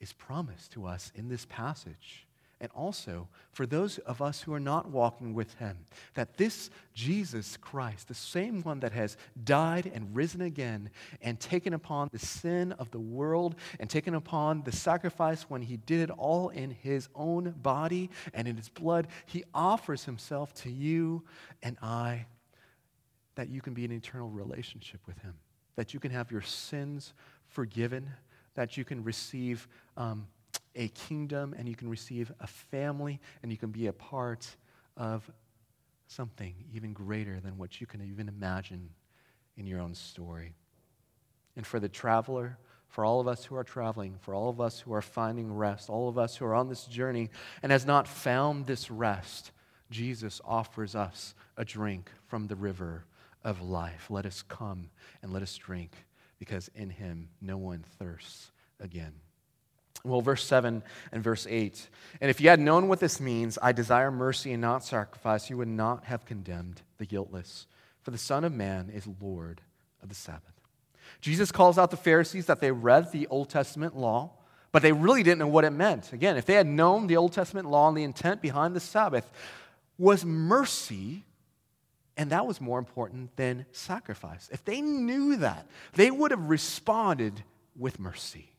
is 0.00 0.12
promised 0.12 0.72
to 0.72 0.86
us 0.86 1.12
in 1.14 1.28
this 1.28 1.46
passage 1.46 2.26
and 2.60 2.70
also 2.74 3.28
for 3.52 3.64
those 3.64 3.98
of 3.98 4.20
us 4.20 4.42
who 4.42 4.52
are 4.52 4.60
not 4.60 4.90
walking 4.90 5.32
with 5.32 5.54
him, 5.54 5.78
that 6.14 6.36
this 6.36 6.70
Jesus 6.94 7.56
Christ, 7.56 8.08
the 8.08 8.14
same 8.14 8.62
one 8.62 8.80
that 8.80 8.92
has 8.92 9.16
died 9.44 9.90
and 9.92 10.14
risen 10.14 10.42
again 10.42 10.90
and 11.22 11.40
taken 11.40 11.72
upon 11.72 12.08
the 12.12 12.18
sin 12.18 12.72
of 12.72 12.90
the 12.90 13.00
world 13.00 13.54
and 13.78 13.88
taken 13.88 14.14
upon 14.14 14.62
the 14.62 14.72
sacrifice 14.72 15.44
when 15.44 15.62
he 15.62 15.78
did 15.78 16.10
it 16.10 16.10
all 16.10 16.50
in 16.50 16.70
his 16.70 17.08
own 17.14 17.54
body 17.62 18.10
and 18.34 18.46
in 18.46 18.56
his 18.56 18.68
blood, 18.68 19.08
he 19.26 19.44
offers 19.54 20.04
himself 20.04 20.52
to 20.54 20.70
you 20.70 21.24
and 21.62 21.78
I 21.82 22.26
that 23.36 23.48
you 23.48 23.62
can 23.62 23.72
be 23.72 23.86
in 23.86 23.92
eternal 23.92 24.28
relationship 24.28 25.00
with 25.06 25.16
him, 25.18 25.34
that 25.76 25.94
you 25.94 26.00
can 26.00 26.10
have 26.10 26.30
your 26.30 26.42
sins 26.42 27.14
forgiven, 27.46 28.10
that 28.54 28.76
you 28.76 28.84
can 28.84 29.02
receive. 29.02 29.66
Um, 29.96 30.26
a 30.74 30.88
kingdom 30.88 31.54
and 31.58 31.68
you 31.68 31.74
can 31.74 31.88
receive 31.88 32.32
a 32.40 32.46
family 32.46 33.20
and 33.42 33.50
you 33.50 33.58
can 33.58 33.70
be 33.70 33.86
a 33.86 33.92
part 33.92 34.48
of 34.96 35.30
something 36.06 36.54
even 36.74 36.92
greater 36.92 37.40
than 37.40 37.56
what 37.56 37.80
you 37.80 37.86
can 37.86 38.02
even 38.02 38.28
imagine 38.28 38.90
in 39.56 39.66
your 39.66 39.80
own 39.80 39.94
story. 39.94 40.54
And 41.56 41.66
for 41.66 41.80
the 41.80 41.88
traveler, 41.88 42.58
for 42.88 43.04
all 43.04 43.20
of 43.20 43.28
us 43.28 43.44
who 43.44 43.54
are 43.56 43.64
traveling, 43.64 44.16
for 44.20 44.34
all 44.34 44.48
of 44.48 44.60
us 44.60 44.80
who 44.80 44.92
are 44.92 45.02
finding 45.02 45.54
rest, 45.54 45.88
all 45.88 46.08
of 46.08 46.18
us 46.18 46.36
who 46.36 46.44
are 46.44 46.54
on 46.54 46.68
this 46.68 46.84
journey 46.86 47.30
and 47.62 47.70
has 47.70 47.86
not 47.86 48.08
found 48.08 48.66
this 48.66 48.90
rest, 48.90 49.52
Jesus 49.90 50.40
offers 50.44 50.94
us 50.94 51.34
a 51.56 51.64
drink 51.64 52.10
from 52.26 52.46
the 52.46 52.56
river 52.56 53.04
of 53.44 53.62
life. 53.62 54.06
Let 54.10 54.26
us 54.26 54.42
come 54.42 54.90
and 55.22 55.32
let 55.32 55.42
us 55.42 55.56
drink 55.56 55.92
because 56.38 56.68
in 56.74 56.90
him 56.90 57.28
no 57.40 57.56
one 57.56 57.84
thirsts 57.98 58.50
again. 58.80 59.12
Well, 60.04 60.20
verse 60.20 60.44
7 60.44 60.82
and 61.12 61.22
verse 61.22 61.46
8. 61.48 61.88
And 62.20 62.30
if 62.30 62.40
you 62.40 62.48
had 62.48 62.60
known 62.60 62.88
what 62.88 63.00
this 63.00 63.20
means, 63.20 63.58
I 63.60 63.72
desire 63.72 64.10
mercy 64.10 64.52
and 64.52 64.60
not 64.60 64.84
sacrifice, 64.84 65.50
you 65.50 65.56
would 65.58 65.68
not 65.68 66.04
have 66.04 66.24
condemned 66.24 66.82
the 66.98 67.06
guiltless. 67.06 67.66
For 68.02 68.10
the 68.10 68.18
Son 68.18 68.44
of 68.44 68.52
Man 68.52 68.90
is 68.94 69.06
Lord 69.20 69.60
of 70.02 70.08
the 70.08 70.14
Sabbath. 70.14 70.54
Jesus 71.20 71.52
calls 71.52 71.76
out 71.76 71.90
the 71.90 71.96
Pharisees 71.96 72.46
that 72.46 72.60
they 72.60 72.72
read 72.72 73.12
the 73.12 73.26
Old 73.26 73.50
Testament 73.50 73.96
law, 73.96 74.32
but 74.72 74.82
they 74.82 74.92
really 74.92 75.22
didn't 75.22 75.40
know 75.40 75.48
what 75.48 75.64
it 75.64 75.70
meant. 75.70 76.12
Again, 76.12 76.36
if 76.36 76.46
they 76.46 76.54
had 76.54 76.66
known 76.66 77.06
the 77.06 77.16
Old 77.16 77.32
Testament 77.32 77.68
law 77.68 77.88
and 77.88 77.96
the 77.96 78.04
intent 78.04 78.40
behind 78.40 78.74
the 78.74 78.80
Sabbath 78.80 79.30
was 79.98 80.24
mercy, 80.24 81.24
and 82.16 82.30
that 82.30 82.46
was 82.46 82.60
more 82.60 82.78
important 82.78 83.36
than 83.36 83.66
sacrifice. 83.72 84.48
If 84.52 84.64
they 84.64 84.80
knew 84.80 85.36
that, 85.36 85.66
they 85.94 86.10
would 86.10 86.30
have 86.30 86.48
responded 86.48 87.42
with 87.76 87.98
mercy. 87.98 88.49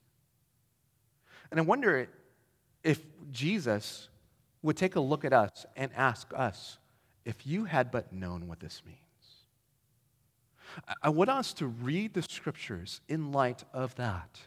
And 1.51 1.59
I 1.59 1.63
wonder 1.63 2.07
if 2.83 2.99
Jesus 3.31 4.09
would 4.61 4.77
take 4.77 4.95
a 4.95 4.99
look 4.99 5.25
at 5.25 5.33
us 5.33 5.65
and 5.75 5.91
ask 5.95 6.31
us 6.35 6.77
if 7.25 7.45
you 7.45 7.65
had 7.65 7.91
but 7.91 8.13
known 8.13 8.47
what 8.47 8.59
this 8.59 8.81
means. 8.85 8.97
I 11.03 11.09
want 11.09 11.29
us 11.29 11.53
to 11.55 11.67
read 11.67 12.13
the 12.13 12.21
scriptures 12.21 13.01
in 13.09 13.31
light 13.31 13.63
of 13.73 13.95
that 13.95 14.39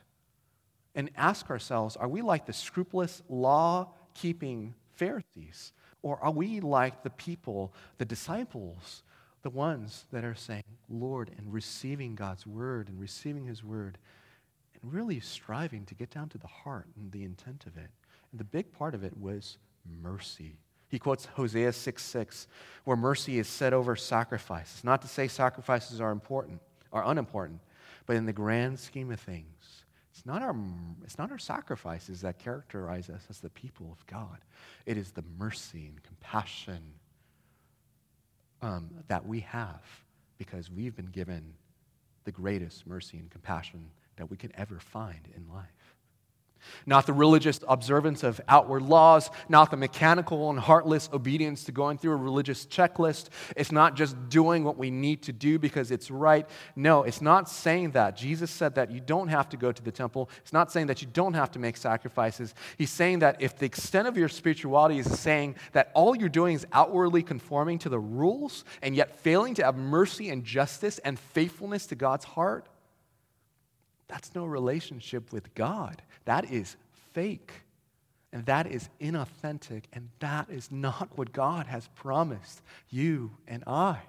and 0.95 1.11
ask 1.17 1.51
ourselves 1.51 1.97
are 1.97 2.09
we 2.09 2.23
like 2.23 2.47
the 2.47 2.53
scrupulous, 2.53 3.23
law 3.29 3.93
keeping 4.15 4.75
Pharisees? 4.95 5.73
Or 6.03 6.19
are 6.23 6.31
we 6.31 6.61
like 6.61 7.03
the 7.03 7.11
people, 7.11 7.73
the 7.99 8.05
disciples, 8.05 9.03
the 9.43 9.51
ones 9.51 10.05
that 10.13 10.25
are 10.25 10.35
saying, 10.35 10.65
Lord, 10.89 11.31
and 11.37 11.53
receiving 11.53 12.15
God's 12.15 12.47
word 12.47 12.89
and 12.89 13.01
receiving 13.01 13.47
his 13.47 13.65
word 13.65 13.99
really 14.91 15.21
striving 15.21 15.85
to 15.87 15.95
get 15.95 16.11
down 16.11 16.29
to 16.31 16.39
the 16.39 16.47
heart 16.47 16.87
and 16.97 17.11
the 17.13 17.25
intent 17.25 17.65
of 17.67 17.77
it. 17.77 17.91
And 18.31 18.41
the 18.41 18.45
big 18.45 18.73
part 18.73 18.95
of 18.95 19.05
it 19.05 19.17
was 19.17 19.59
mercy. 20.03 20.59
He 20.89 20.99
quotes 20.99 21.27
Hosea 21.27 21.73
6 21.73 22.03
6, 22.03 22.47
where 22.85 22.97
mercy 22.97 23.39
is 23.39 23.49
set 23.49 23.73
over 23.73 23.97
sacrifices. 23.97 24.85
Not 24.85 25.03
to 25.03 25.09
say 25.09 25.29
sacrifices 25.29 26.01
are 26.01 26.13
important, 26.13 26.61
are 26.93 27.05
unimportant, 27.05 27.61
but 28.07 28.17
in 28.17 28.27
the 28.27 28.33
grand 28.33 28.79
scheme 28.79 29.11
of 29.11 29.21
things, 29.21 29.85
it's 30.13 30.25
not 30.25 30.43
our, 30.43 30.55
it's 31.03 31.19
not 31.19 31.33
our 31.33 31.39
sacrifices 31.39 32.21
that 32.21 32.39
characterize 32.39 33.11
us 33.11 33.23
as 33.29 33.41
the 33.41 33.51
people 33.51 33.91
of 33.91 34.07
God. 34.07 34.39
It 34.87 34.97
is 34.97 35.11
the 35.11 35.25
mercy 35.39 35.87
and 35.87 36.01
compassion 36.03 36.81
um, 38.63 38.91
that 39.09 39.27
we 39.27 39.41
have 39.41 39.83
because 40.39 40.71
we've 40.71 40.95
been 40.95 41.07
given 41.07 41.55
the 42.25 42.33
greatest 42.33 42.87
mercy 42.87 43.19
and 43.19 43.31
compassion 43.31 43.91
that 44.17 44.31
we 44.31 44.37
could 44.37 44.53
ever 44.57 44.79
find 44.79 45.29
in 45.37 45.49
life 45.53 45.95
not 46.87 47.07
the 47.07 47.13
religious 47.13 47.61
observance 47.69 48.23
of 48.23 48.41
outward 48.49 48.83
laws, 48.83 49.31
not 49.49 49.71
the 49.71 49.77
mechanical 49.77 50.51
and 50.51 50.59
heartless 50.59 51.09
obedience 51.13 51.65
to 51.65 51.73
going 51.73 51.99
through 51.99 52.13
a 52.13 52.17
religious 52.17 52.67
checklist. 52.67 53.29
It's 53.57 53.73
not 53.73 53.97
just 53.97 54.29
doing 54.29 54.65
what 54.65 54.77
we 54.77 54.91
need 54.91 55.23
to 55.23 55.33
do 55.33 55.59
because 55.59 55.91
it's 55.91 56.11
right. 56.11 56.49
No, 56.77 57.03
it's 57.03 57.21
not 57.21 57.49
saying 57.49 57.93
that. 57.93 58.17
Jesus 58.17 58.51
said 58.51 58.75
that 58.75 58.91
you 58.91 59.01
don't 59.01 59.29
have 59.29 59.49
to 59.51 59.57
go 59.57 59.73
to 59.73 59.83
the 59.83 59.93
temple. 59.93 60.31
It's 60.43 60.53
not 60.53 60.71
saying 60.71 60.89
that 60.89 61.03
you 61.03 61.09
don't 61.13 61.35
have 61.35 61.51
to 61.53 61.59
make 61.59 61.77
sacrifices. 61.77 62.55
He's 62.77 62.91
saying 62.91 63.21
that 63.21 63.41
if 63.41 63.57
the 63.57 63.67
extent 63.67 64.09
of 64.09 64.17
your 64.17 64.29
spirituality 64.29 64.99
is 64.99 65.19
saying 65.19 65.57
that 65.73 65.91
all 65.95 66.15
you're 66.15 66.29
doing 66.29 66.55
is 66.55 66.67
outwardly 66.73 67.23
conforming 67.23 67.79
to 67.81 67.89
the 67.89 67.99
rules 67.99 68.65
and 68.83 68.95
yet 68.95 69.17
failing 69.21 69.55
to 69.55 69.65
have 69.65 69.77
mercy 69.77 70.31
and 70.31 70.45
justice 70.45 70.99
and 70.99 71.19
faithfulness 71.19 71.87
to 71.87 71.95
God's 71.95 72.25
heart, 72.25 72.69
that's 74.09 74.35
no 74.35 74.45
relationship 74.45 75.33
with 75.33 75.55
God. 75.55 76.03
That 76.25 76.51
is 76.51 76.77
fake. 77.13 77.53
And 78.33 78.45
that 78.47 78.67
is 78.67 78.89
inauthentic. 79.01 79.85
And 79.93 80.11
that 80.19 80.51
is 80.51 80.71
not 80.71 81.17
what 81.17 81.33
God 81.33 81.67
has 81.67 81.89
promised 81.95 82.63
you 82.91 83.31
and 83.47 83.63
I. 83.67 84.01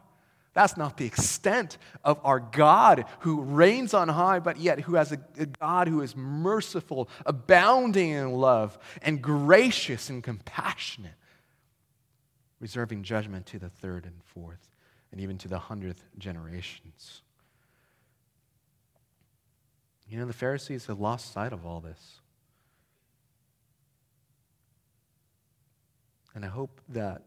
That's 0.56 0.78
not 0.78 0.96
the 0.96 1.06
extent 1.06 1.78
of 2.04 2.20
our 2.24 2.40
God 2.40 3.06
who 3.20 3.42
reigns 3.42 3.94
on 3.94 4.08
high, 4.08 4.40
but 4.40 4.58
yet 4.58 4.80
who 4.80 4.96
has 4.96 5.12
a, 5.12 5.20
a, 5.38 5.46
God 5.46 5.90
who 5.90 6.02
is 6.02 6.16
merciful, 6.16 7.10
abounding 7.26 8.12
in 8.12 8.32
love, 8.32 8.80
and 9.02 9.22
gracious 9.22 10.10
and 10.10 10.24
compassionate, 10.24 11.12
reserving 12.62 13.04
judgment 13.04 13.46
to 13.48 13.60
the 13.60 13.68
third 13.68 14.06
and 14.06 14.16
fourth, 14.24 14.70
and 15.12 15.20
even 15.20 15.38
to 15.40 15.50
the 15.50 15.60
hundredth 15.60 16.06
generations. 16.18 17.22
You 20.08 20.20
know, 20.20 20.26
the 20.26 20.34
Pharisees 20.34 20.86
had 20.86 21.00
lost 21.00 21.34
sight 21.34 21.52
of 21.52 21.66
all 21.66 21.80
this. 21.80 22.20
And 26.36 26.46
I 26.46 26.50
hope 26.50 26.82
that 26.90 27.24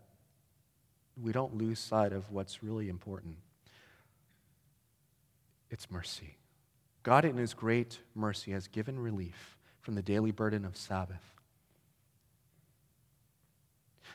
we 1.21 1.33
don't 1.33 1.57
lose 1.57 1.81
sight 1.81 2.13
of 2.13 2.31
what's 2.31 2.63
really 2.63 2.89
important. 2.89 3.37
It's 5.71 5.91
mercy. 5.91 6.37
God, 7.03 7.25
in 7.25 7.37
His 7.37 7.55
great 7.55 8.01
mercy, 8.15 8.53
has 8.53 8.69
given 8.69 8.99
relief 8.99 9.57
from 9.81 9.95
the 9.95 10.03
daily 10.03 10.31
burden 10.31 10.65
of 10.65 10.77
Sabbath. 10.77 11.35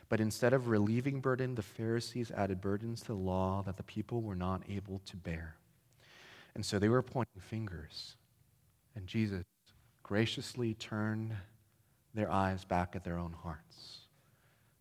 But 0.10 0.19
instead 0.19 0.54
of 0.54 0.67
relieving 0.67 1.21
burden, 1.21 1.56
the 1.56 1.63
Pharisees 1.63 2.32
added 2.32 2.62
burdens 2.62 3.02
to 3.02 3.08
the 3.08 3.13
law 3.15 3.63
that 3.65 3.78
the 3.78 3.84
people 3.84 4.21
were 4.21 4.36
not 4.36 4.62
able 4.69 5.02
to 5.08 5.17
bear. 5.17 5.56
And 6.54 6.63
so 6.63 6.78
they 6.78 6.89
were 6.89 7.02
pointing 7.02 7.41
fingers. 7.41 8.15
And 8.95 9.08
Jesus 9.08 9.43
graciously 10.03 10.73
turned 10.75 11.36
their 12.13 12.32
eyes 12.32 12.63
back 12.65 12.95
at 12.95 13.03
their 13.03 13.17
own 13.17 13.34
hearts. 13.43 13.99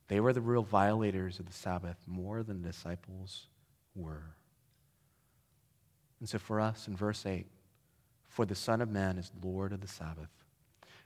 They 0.09 0.21
were 0.21 0.33
the 0.33 0.41
real 0.41 0.63
violators 0.63 1.39
of 1.39 1.47
the 1.47 1.53
Sabbath 1.53 1.97
more 2.07 2.43
than 2.43 2.61
the 2.61 2.69
disciples 2.69 3.47
were. 3.95 4.37
And 6.21 6.29
so 6.29 6.39
for 6.39 6.61
us 6.61 6.87
in 6.87 6.97
verse 6.97 7.25
8, 7.25 7.47
for 8.29 8.45
the 8.45 8.55
Son 8.55 8.81
of 8.81 8.91
Man 8.91 9.19
is 9.19 9.33
Lord 9.43 9.73
of 9.73 9.81
the 9.81 9.89
Sabbath. 9.89 10.31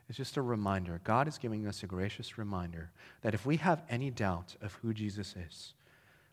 It's 0.09 0.19
just 0.19 0.37
a 0.37 0.43
reminder. 0.43 1.01
God 1.05 1.27
is 1.27 1.39
giving 1.39 1.67
us 1.67 1.83
a 1.83 1.87
gracious 1.87 2.39
reminder 2.39 2.91
that 3.23 3.35
if 3.35 3.45
we 3.45 3.57
have 3.57 3.83
any 3.89 4.11
doubt 4.11 4.55
of 4.63 4.75
who 4.75 4.95
Jesus 4.95 5.35
is, 5.37 5.75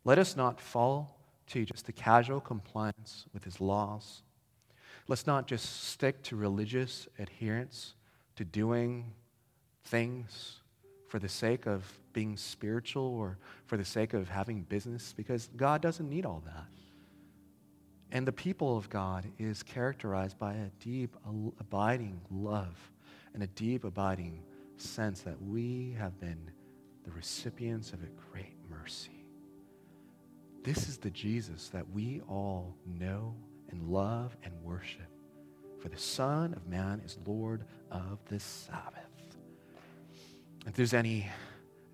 let 0.03 0.19
us 0.19 0.35
not 0.35 0.59
fall 0.59 1.17
to 1.47 1.65
just 1.65 1.85
the 1.85 1.91
casual 1.91 2.39
compliance 2.39 3.25
with 3.33 3.43
his 3.43 3.59
laws 3.59 4.21
Let's 5.07 5.27
not 5.27 5.47
just 5.47 5.83
stick 5.85 6.23
to 6.23 6.35
religious 6.35 7.07
adherence, 7.19 7.95
to 8.35 8.45
doing 8.45 9.13
things 9.85 10.61
for 11.07 11.19
the 11.19 11.29
sake 11.29 11.67
of 11.67 11.85
being 12.13 12.37
spiritual 12.37 13.03
or 13.03 13.37
for 13.65 13.77
the 13.77 13.85
sake 13.85 14.13
of 14.13 14.29
having 14.29 14.61
business, 14.63 15.13
because 15.15 15.49
God 15.55 15.81
doesn't 15.81 16.09
need 16.09 16.25
all 16.25 16.41
that. 16.45 16.67
And 18.11 18.27
the 18.27 18.31
people 18.31 18.77
of 18.77 18.89
God 18.89 19.25
is 19.39 19.63
characterized 19.63 20.37
by 20.37 20.53
a 20.53 20.69
deep, 20.79 21.15
abiding 21.59 22.21
love 22.31 22.77
and 23.33 23.43
a 23.43 23.47
deep, 23.47 23.83
abiding 23.83 24.43
sense 24.77 25.21
that 25.21 25.41
we 25.41 25.95
have 25.97 26.19
been 26.19 26.51
the 27.03 27.11
recipients 27.11 27.91
of 27.91 28.03
a 28.03 28.31
great 28.31 28.55
mercy. 28.69 29.25
This 30.63 30.87
is 30.87 30.97
the 30.97 31.09
Jesus 31.09 31.69
that 31.69 31.89
we 31.89 32.21
all 32.29 32.75
know 32.85 33.35
and 33.73 33.89
love 33.89 34.37
and 34.43 34.53
worship. 34.61 35.01
For 35.81 35.89
the 35.89 35.97
Son 35.97 36.53
of 36.53 36.67
Man 36.67 37.01
is 37.03 37.17
Lord 37.25 37.65
of 37.91 38.19
the 38.29 38.39
Sabbath. 38.39 39.01
If 40.65 40.75
there's 40.75 40.93
any 40.93 41.27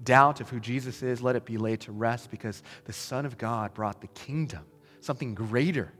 doubt 0.04 0.42
of 0.42 0.50
who 0.50 0.60
Jesus 0.60 1.02
is, 1.02 1.22
let 1.22 1.36
it 1.36 1.46
be 1.46 1.58
laid 1.58 1.82
to 1.82 1.92
rest 1.92 2.30
because 2.30 2.62
the 2.84 2.94
Son 2.94 3.26
of 3.26 3.38
God 3.38 3.74
brought 3.74 4.02
the 4.02 4.08
kingdom, 4.08 4.64
something 5.00 5.34
greater, 5.34 5.92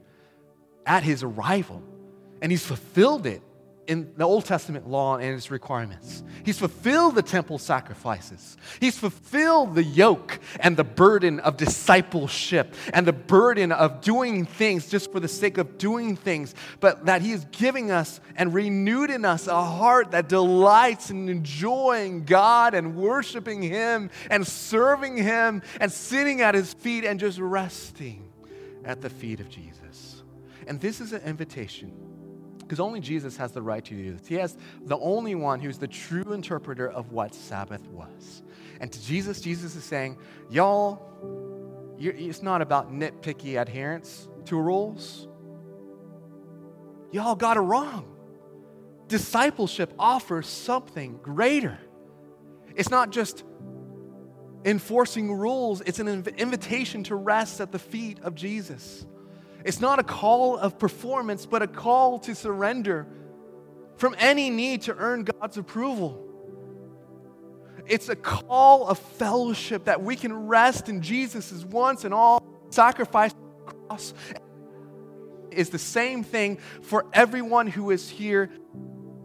at 0.86 1.02
his 1.02 1.22
arrival. 1.22 1.82
And 2.42 2.52
he's 2.52 2.64
fulfilled 2.64 3.26
it 3.26 3.42
in 3.90 4.12
the 4.16 4.22
Old 4.22 4.44
Testament 4.44 4.88
law 4.88 5.16
and 5.16 5.34
its 5.34 5.50
requirements. 5.50 6.22
He's 6.44 6.60
fulfilled 6.60 7.16
the 7.16 7.22
temple 7.22 7.58
sacrifices. 7.58 8.56
He's 8.78 8.96
fulfilled 8.96 9.74
the 9.74 9.82
yoke 9.82 10.38
and 10.60 10.76
the 10.76 10.84
burden 10.84 11.40
of 11.40 11.56
discipleship 11.56 12.72
and 12.94 13.04
the 13.04 13.12
burden 13.12 13.72
of 13.72 14.00
doing 14.00 14.46
things 14.46 14.88
just 14.88 15.10
for 15.10 15.18
the 15.18 15.26
sake 15.26 15.58
of 15.58 15.76
doing 15.76 16.14
things, 16.14 16.54
but 16.78 17.06
that 17.06 17.20
He 17.20 17.32
is 17.32 17.44
giving 17.50 17.90
us 17.90 18.20
and 18.36 18.54
renewed 18.54 19.10
in 19.10 19.24
us 19.24 19.48
a 19.48 19.60
heart 19.60 20.12
that 20.12 20.28
delights 20.28 21.10
in 21.10 21.28
enjoying 21.28 22.24
God 22.24 22.74
and 22.74 22.94
worshiping 22.94 23.60
Him 23.60 24.10
and 24.30 24.46
serving 24.46 25.16
Him 25.16 25.62
and 25.80 25.90
sitting 25.90 26.42
at 26.42 26.54
His 26.54 26.74
feet 26.74 27.04
and 27.04 27.18
just 27.18 27.40
resting 27.40 28.30
at 28.84 29.00
the 29.00 29.10
feet 29.10 29.40
of 29.40 29.50
Jesus. 29.50 30.22
And 30.68 30.80
this 30.80 31.00
is 31.00 31.12
an 31.12 31.22
invitation 31.22 32.09
because 32.70 32.78
only 32.78 33.00
Jesus 33.00 33.36
has 33.36 33.50
the 33.50 33.60
right 33.60 33.84
to 33.84 33.94
do 33.96 34.12
this. 34.12 34.28
He 34.28 34.36
has 34.36 34.56
the 34.82 34.96
only 34.98 35.34
one 35.34 35.58
who's 35.58 35.76
the 35.76 35.88
true 35.88 36.32
interpreter 36.32 36.88
of 36.88 37.10
what 37.10 37.34
Sabbath 37.34 37.84
was. 37.88 38.44
And 38.78 38.92
to 38.92 39.02
Jesus, 39.04 39.40
Jesus 39.40 39.74
is 39.74 39.82
saying, 39.82 40.16
y'all, 40.48 41.02
it's 41.98 42.44
not 42.44 42.62
about 42.62 42.92
nitpicky 42.92 43.60
adherence 43.60 44.28
to 44.44 44.54
rules. 44.54 45.26
Y'all 47.10 47.34
got 47.34 47.56
it 47.56 47.60
wrong. 47.62 48.16
Discipleship 49.08 49.92
offers 49.98 50.46
something 50.46 51.16
greater. 51.16 51.76
It's 52.76 52.88
not 52.88 53.10
just 53.10 53.42
enforcing 54.64 55.34
rules, 55.34 55.80
it's 55.80 55.98
an 55.98 56.06
invitation 56.06 57.02
to 57.02 57.16
rest 57.16 57.60
at 57.60 57.72
the 57.72 57.80
feet 57.80 58.20
of 58.20 58.36
Jesus. 58.36 59.06
It's 59.64 59.80
not 59.80 59.98
a 59.98 60.02
call 60.02 60.56
of 60.56 60.78
performance, 60.78 61.46
but 61.46 61.62
a 61.62 61.66
call 61.66 62.18
to 62.20 62.34
surrender 62.34 63.06
from 63.96 64.14
any 64.18 64.50
need 64.50 64.82
to 64.82 64.96
earn 64.96 65.24
God's 65.24 65.58
approval. 65.58 66.26
It's 67.86 68.08
a 68.08 68.16
call 68.16 68.86
of 68.86 68.98
fellowship 68.98 69.84
that 69.84 70.02
we 70.02 70.16
can 70.16 70.46
rest 70.46 70.88
in 70.88 71.02
Jesus' 71.02 71.64
once 71.64 72.04
and 72.04 72.14
all 72.14 72.42
sacrifice 72.70 73.34
cross. 73.66 74.14
Is 75.50 75.70
the 75.70 75.78
same 75.78 76.22
thing 76.22 76.58
for 76.82 77.06
everyone 77.12 77.66
who 77.66 77.90
is 77.90 78.08
here 78.08 78.50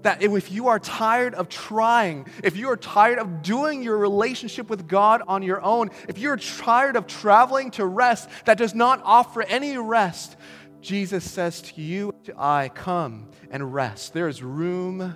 that 0.05 0.21
if 0.21 0.51
you 0.51 0.67
are 0.67 0.79
tired 0.79 1.33
of 1.33 1.49
trying, 1.49 2.27
if 2.43 2.55
you 2.55 2.69
are 2.69 2.77
tired 2.77 3.17
of 3.17 3.41
doing 3.41 3.81
your 3.81 3.97
relationship 3.97 4.69
with 4.69 4.87
God 4.87 5.23
on 5.27 5.41
your 5.41 5.61
own, 5.61 5.89
if 6.07 6.19
you're 6.19 6.37
tired 6.37 6.95
of 6.95 7.07
traveling 7.07 7.71
to 7.71 7.85
rest 7.85 8.29
that 8.45 8.57
does 8.57 8.75
not 8.75 9.01
offer 9.03 9.41
any 9.41 9.77
rest, 9.77 10.37
Jesus 10.79 11.29
says 11.29 11.63
to 11.63 11.81
you, 11.81 12.13
to 12.25 12.33
I, 12.37 12.69
come 12.69 13.31
and 13.49 13.73
rest. 13.73 14.13
There 14.13 14.27
is 14.27 14.43
room, 14.43 15.15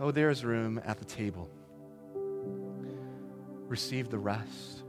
oh, 0.00 0.10
there 0.10 0.30
is 0.30 0.44
room 0.44 0.80
at 0.84 0.98
the 0.98 1.04
table. 1.04 1.50
Receive 3.68 4.08
the 4.08 4.18
rest 4.18 4.82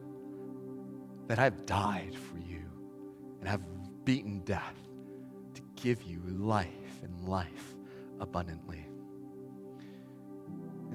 that 1.28 1.38
I've 1.38 1.66
died 1.66 2.16
for 2.16 2.38
you 2.38 2.64
and 3.42 3.50
have 3.50 3.62
beaten 4.06 4.40
death 4.46 4.76
to 5.56 5.62
give 5.76 6.02
you 6.04 6.22
life 6.26 6.68
and 7.04 7.28
life 7.28 7.76
abundantly. 8.22 8.88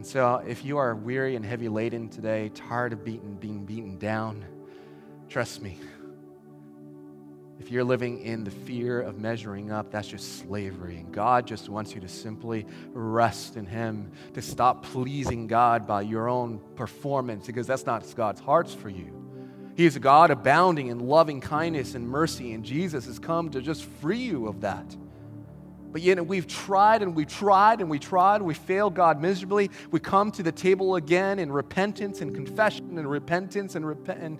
And 0.02 0.06
so, 0.08 0.42
if 0.44 0.64
you 0.64 0.78
are 0.78 0.96
weary 0.96 1.36
and 1.36 1.46
heavy 1.46 1.68
laden 1.68 2.08
today, 2.08 2.50
tired 2.56 2.92
of 2.92 3.04
beaten, 3.04 3.36
being 3.36 3.64
beaten 3.64 3.98
down, 3.98 4.44
trust 5.28 5.62
me. 5.62 5.78
If 7.60 7.70
you're 7.70 7.84
living 7.84 8.20
in 8.20 8.42
the 8.42 8.50
fear 8.50 9.00
of 9.00 9.20
measuring 9.20 9.70
up, 9.70 9.92
that's 9.92 10.08
just 10.08 10.40
slavery. 10.40 10.96
And 10.96 11.12
God 11.12 11.46
just 11.46 11.68
wants 11.68 11.94
you 11.94 12.00
to 12.00 12.08
simply 12.08 12.66
rest 12.92 13.54
in 13.54 13.64
Him, 13.64 14.10
to 14.34 14.42
stop 14.42 14.82
pleasing 14.86 15.46
God 15.46 15.86
by 15.86 16.02
your 16.02 16.28
own 16.28 16.58
performance, 16.74 17.46
because 17.46 17.68
that's 17.68 17.86
not 17.86 18.04
God's 18.16 18.40
hearts 18.40 18.74
for 18.74 18.88
you. 18.88 19.14
He 19.76 19.86
is 19.86 19.94
a 19.94 20.00
God 20.00 20.32
abounding 20.32 20.88
in 20.88 20.98
loving 20.98 21.40
kindness 21.40 21.94
and 21.94 22.08
mercy, 22.08 22.54
and 22.54 22.64
Jesus 22.64 23.06
has 23.06 23.20
come 23.20 23.50
to 23.50 23.62
just 23.62 23.84
free 23.84 24.18
you 24.18 24.48
of 24.48 24.62
that. 24.62 24.96
But 25.92 26.00
yet 26.00 26.26
we've 26.26 26.46
tried 26.46 27.02
and 27.02 27.14
we 27.14 27.26
tried 27.26 27.82
and 27.82 27.90
we 27.90 27.98
tried, 27.98 28.36
and 28.36 28.46
we 28.46 28.54
failed 28.54 28.94
God 28.94 29.20
miserably. 29.20 29.70
We 29.90 30.00
come 30.00 30.30
to 30.32 30.42
the 30.42 30.50
table 30.50 30.96
again 30.96 31.38
in 31.38 31.52
repentance 31.52 32.22
and 32.22 32.34
confession 32.34 32.98
and 32.98 33.08
repentance 33.08 33.74
and, 33.74 33.86
rep- 33.86 34.08
and. 34.08 34.38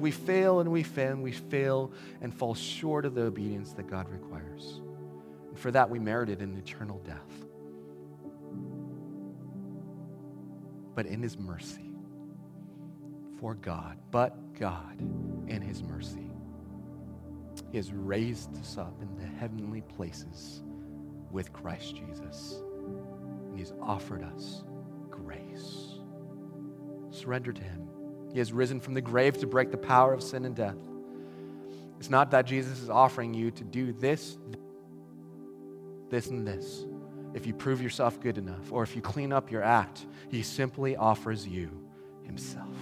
We 0.00 0.10
fail 0.10 0.60
and 0.60 0.70
we 0.70 0.82
fail 0.82 1.12
and 1.12 1.22
we 1.22 1.32
fail 1.32 1.90
and 2.20 2.34
fall 2.34 2.54
short 2.54 3.06
of 3.06 3.14
the 3.14 3.22
obedience 3.22 3.72
that 3.72 3.86
God 3.86 4.08
requires. 4.10 4.80
And 5.48 5.58
for 5.58 5.70
that, 5.70 5.88
we 5.88 5.98
merited 5.98 6.42
an 6.42 6.58
eternal 6.58 6.98
death. 6.98 7.16
But 10.94 11.06
in 11.06 11.22
His 11.22 11.38
mercy, 11.38 11.90
for 13.40 13.54
God, 13.54 13.98
but 14.10 14.52
God 14.58 15.00
in 15.48 15.62
His 15.62 15.82
mercy, 15.82 16.25
has 17.76 17.92
raised 17.92 18.56
us 18.58 18.78
up 18.78 18.94
in 19.00 19.16
the 19.16 19.26
heavenly 19.38 19.80
places 19.80 20.62
with 21.30 21.52
Christ 21.52 21.96
Jesus. 21.96 22.62
And 23.48 23.58
He's 23.58 23.72
offered 23.80 24.22
us 24.22 24.64
grace. 25.10 25.98
Surrender 27.10 27.52
to 27.52 27.62
Him. 27.62 27.88
He 28.32 28.38
has 28.38 28.52
risen 28.52 28.80
from 28.80 28.94
the 28.94 29.00
grave 29.00 29.38
to 29.38 29.46
break 29.46 29.70
the 29.70 29.76
power 29.76 30.12
of 30.12 30.22
sin 30.22 30.44
and 30.44 30.54
death. 30.54 30.76
It's 31.98 32.10
not 32.10 32.30
that 32.32 32.46
Jesus 32.46 32.82
is 32.82 32.90
offering 32.90 33.32
you 33.32 33.50
to 33.52 33.64
do 33.64 33.92
this, 33.92 34.36
this, 36.10 36.26
and 36.26 36.46
this. 36.46 36.84
If 37.34 37.46
you 37.46 37.54
prove 37.54 37.80
yourself 37.80 38.20
good 38.20 38.38
enough, 38.38 38.72
or 38.72 38.82
if 38.82 38.94
you 38.94 39.02
clean 39.02 39.32
up 39.32 39.50
your 39.50 39.62
act, 39.62 40.06
He 40.30 40.42
simply 40.42 40.96
offers 40.96 41.46
you 41.46 41.70
Himself. 42.24 42.76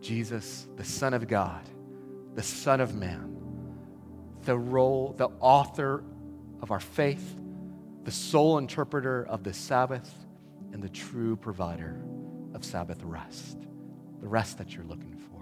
Jesus, 0.00 0.66
the 0.76 0.84
Son 0.84 1.14
of 1.14 1.28
God, 1.28 1.62
the 2.34 2.42
Son 2.42 2.80
of 2.80 2.94
Man 2.94 3.33
the 4.44 4.56
role, 4.56 5.14
the 5.16 5.28
author 5.40 6.04
of 6.62 6.70
our 6.70 6.80
faith, 6.80 7.36
the 8.04 8.10
sole 8.10 8.58
interpreter 8.58 9.26
of 9.28 9.42
the 9.44 9.52
Sabbath, 9.52 10.12
and 10.72 10.82
the 10.82 10.88
true 10.88 11.36
provider 11.36 12.02
of 12.54 12.64
Sabbath 12.64 13.02
rest, 13.02 13.58
the 14.20 14.26
rest 14.26 14.58
that 14.58 14.74
you're 14.74 14.84
looking 14.84 15.16
for. 15.16 15.40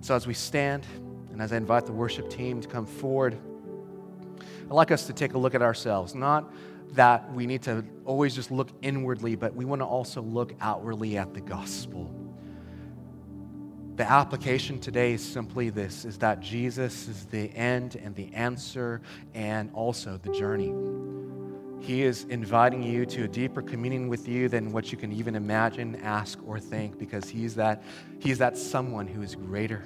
So, 0.00 0.14
as 0.14 0.26
we 0.26 0.34
stand 0.34 0.86
and 1.32 1.40
as 1.40 1.52
I 1.52 1.56
invite 1.56 1.86
the 1.86 1.92
worship 1.92 2.30
team 2.30 2.60
to 2.60 2.68
come 2.68 2.86
forward, 2.86 3.38
I'd 4.64 4.70
like 4.70 4.90
us 4.90 5.06
to 5.06 5.12
take 5.12 5.34
a 5.34 5.38
look 5.38 5.54
at 5.54 5.62
ourselves. 5.62 6.14
Not 6.14 6.52
that 6.92 7.32
we 7.32 7.46
need 7.46 7.62
to 7.62 7.84
always 8.04 8.34
just 8.34 8.50
look 8.50 8.70
inwardly, 8.82 9.34
but 9.34 9.54
we 9.54 9.64
want 9.64 9.80
to 9.80 9.86
also 9.86 10.22
look 10.22 10.54
outwardly 10.60 11.16
at 11.16 11.34
the 11.34 11.40
gospel 11.40 12.21
the 13.96 14.10
application 14.10 14.80
today 14.80 15.12
is 15.12 15.22
simply 15.22 15.68
this 15.68 16.06
is 16.06 16.16
that 16.18 16.40
Jesus 16.40 17.08
is 17.08 17.26
the 17.26 17.54
end 17.54 17.96
and 17.96 18.14
the 18.14 18.32
answer 18.32 19.02
and 19.34 19.70
also 19.74 20.18
the 20.22 20.32
journey. 20.32 20.72
He 21.80 22.02
is 22.02 22.24
inviting 22.24 22.82
you 22.82 23.04
to 23.06 23.24
a 23.24 23.28
deeper 23.28 23.60
communion 23.60 24.08
with 24.08 24.26
you 24.28 24.48
than 24.48 24.72
what 24.72 24.92
you 24.92 24.98
can 24.98 25.12
even 25.12 25.34
imagine, 25.34 25.96
ask, 25.96 26.38
or 26.46 26.58
think, 26.58 26.98
because 26.98 27.28
he's 27.28 27.54
that, 27.56 27.82
he's 28.18 28.38
that 28.38 28.56
someone 28.56 29.06
who 29.06 29.20
is 29.20 29.34
greater. 29.34 29.82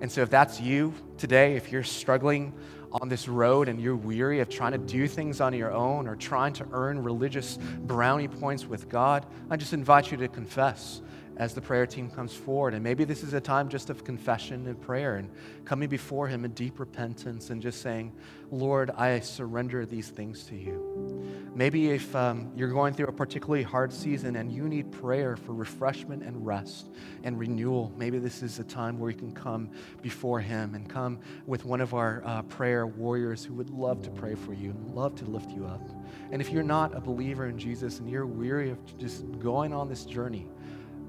And 0.00 0.12
so, 0.12 0.20
if 0.20 0.30
that's 0.30 0.60
you 0.60 0.92
today, 1.16 1.56
if 1.56 1.72
you're 1.72 1.82
struggling 1.82 2.52
on 2.92 3.08
this 3.08 3.26
road 3.26 3.68
and 3.68 3.80
you're 3.80 3.96
weary 3.96 4.40
of 4.40 4.48
trying 4.48 4.72
to 4.72 4.78
do 4.78 5.08
things 5.08 5.40
on 5.40 5.54
your 5.54 5.72
own 5.72 6.06
or 6.06 6.14
trying 6.14 6.52
to 6.52 6.66
earn 6.72 7.02
religious 7.02 7.58
brownie 7.80 8.28
points 8.28 8.66
with 8.66 8.88
God, 8.88 9.26
I 9.50 9.56
just 9.56 9.72
invite 9.72 10.10
you 10.10 10.18
to 10.18 10.28
confess 10.28 11.00
as 11.36 11.54
the 11.54 11.60
prayer 11.60 11.86
team 11.86 12.10
comes 12.10 12.34
forward. 12.34 12.74
And 12.74 12.82
maybe 12.82 13.04
this 13.04 13.22
is 13.22 13.34
a 13.34 13.40
time 13.40 13.68
just 13.68 13.90
of 13.90 14.04
confession 14.04 14.66
and 14.66 14.80
prayer 14.80 15.16
and 15.16 15.30
coming 15.64 15.88
before 15.88 16.28
Him 16.28 16.44
in 16.44 16.52
deep 16.52 16.78
repentance 16.78 17.50
and 17.50 17.60
just 17.60 17.82
saying, 17.82 18.12
Lord, 18.50 18.90
I 18.90 19.18
surrender 19.20 19.84
these 19.84 20.08
things 20.08 20.44
to 20.44 20.56
you. 20.56 21.24
Maybe 21.54 21.90
if 21.90 22.14
um, 22.14 22.52
you're 22.54 22.68
going 22.68 22.94
through 22.94 23.06
a 23.06 23.12
particularly 23.12 23.62
hard 23.62 23.92
season 23.92 24.36
and 24.36 24.52
you 24.52 24.68
need 24.68 24.92
prayer 24.92 25.36
for 25.36 25.54
refreshment 25.54 26.22
and 26.22 26.44
rest 26.44 26.90
and 27.24 27.38
renewal, 27.38 27.92
maybe 27.96 28.18
this 28.18 28.42
is 28.42 28.58
a 28.58 28.64
time 28.64 28.98
where 28.98 29.10
you 29.10 29.16
can 29.16 29.32
come 29.32 29.70
before 30.02 30.40
Him 30.40 30.74
and 30.74 30.88
come 30.88 31.18
with 31.46 31.64
one 31.64 31.80
of 31.80 31.94
our 31.94 32.22
uh, 32.24 32.42
prayer 32.42 32.86
warriors 32.86 33.44
who 33.44 33.54
would 33.54 33.70
love 33.70 34.02
to 34.02 34.10
pray 34.10 34.34
for 34.34 34.52
you 34.52 34.70
and 34.70 34.94
love 34.94 35.14
to 35.16 35.24
lift 35.24 35.50
you 35.50 35.66
up. 35.66 35.88
And 36.30 36.40
if 36.40 36.50
you're 36.50 36.62
not 36.62 36.94
a 36.96 37.00
believer 37.00 37.46
in 37.46 37.58
Jesus 37.58 37.98
and 37.98 38.08
you're 38.08 38.26
weary 38.26 38.70
of 38.70 38.98
just 38.98 39.24
going 39.40 39.72
on 39.72 39.88
this 39.88 40.04
journey, 40.04 40.46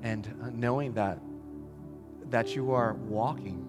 and 0.06 0.54
knowing 0.54 0.94
that 0.94 1.20
that 2.30 2.56
you 2.56 2.72
are 2.72 2.94
walking 2.94 3.68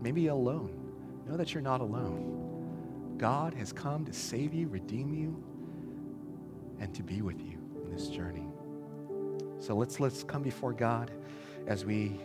maybe 0.00 0.28
alone 0.28 0.80
know 1.26 1.36
that 1.36 1.54
you're 1.54 1.62
not 1.62 1.80
alone. 1.80 3.16
God 3.18 3.54
has 3.54 3.72
come 3.72 4.04
to 4.06 4.12
save 4.12 4.52
you 4.52 4.66
redeem 4.68 5.14
you 5.14 5.42
and 6.80 6.92
to 6.94 7.02
be 7.02 7.22
with 7.22 7.40
you 7.40 7.58
in 7.84 7.90
this 7.94 8.08
journey. 8.08 8.46
So 9.60 9.74
let's 9.76 10.00
let's 10.00 10.24
come 10.24 10.42
before 10.42 10.72
god 10.72 11.10
as 11.66 11.84
we 11.84 12.18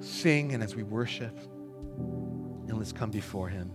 sing 0.00 0.52
and 0.52 0.62
as 0.62 0.74
we 0.74 0.82
worship 0.82 1.38
and 1.96 2.76
let's 2.76 2.92
come 2.92 3.10
before 3.10 3.48
him 3.48 3.70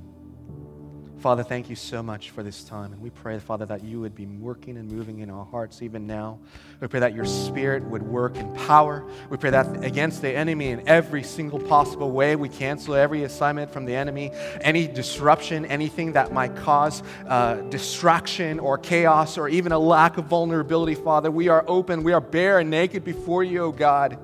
Father, 1.23 1.41
thank 1.41 1.69
you 1.69 1.77
so 1.77 2.03
much 2.03 2.31
for 2.31 2.43
this 2.43 2.65
time. 2.65 2.91
And 2.91 3.01
we 3.01 3.09
pray, 3.09 3.39
Father, 3.39 3.65
that 3.67 3.81
you 3.81 4.01
would 4.01 4.13
be 4.13 4.25
working 4.25 4.75
and 4.75 4.91
moving 4.91 5.19
in 5.19 5.29
our 5.29 5.45
hearts 5.45 5.81
even 5.81 6.05
now. 6.05 6.37
We 6.81 6.87
pray 6.89 6.99
that 6.99 7.15
your 7.15 7.23
spirit 7.23 7.81
would 7.85 8.03
work 8.03 8.35
in 8.35 8.53
power. 8.55 9.05
We 9.29 9.37
pray 9.37 9.51
that 9.51 9.85
against 9.85 10.21
the 10.21 10.35
enemy 10.35 10.67
in 10.67 10.85
every 10.85 11.23
single 11.23 11.61
possible 11.61 12.11
way, 12.11 12.35
we 12.35 12.49
cancel 12.49 12.95
every 12.95 13.23
assignment 13.23 13.71
from 13.71 13.85
the 13.85 13.95
enemy, 13.95 14.31
any 14.59 14.85
disruption, 14.85 15.65
anything 15.67 16.11
that 16.11 16.33
might 16.33 16.57
cause 16.57 17.01
uh, 17.29 17.55
distraction 17.69 18.59
or 18.59 18.77
chaos 18.77 19.37
or 19.37 19.47
even 19.47 19.71
a 19.71 19.79
lack 19.79 20.17
of 20.17 20.25
vulnerability, 20.25 20.95
Father. 20.95 21.31
We 21.31 21.47
are 21.47 21.63
open, 21.69 22.03
we 22.03 22.11
are 22.11 22.19
bare 22.19 22.59
and 22.59 22.69
naked 22.69 23.05
before 23.05 23.45
you, 23.45 23.63
O 23.63 23.71
God. 23.71 24.17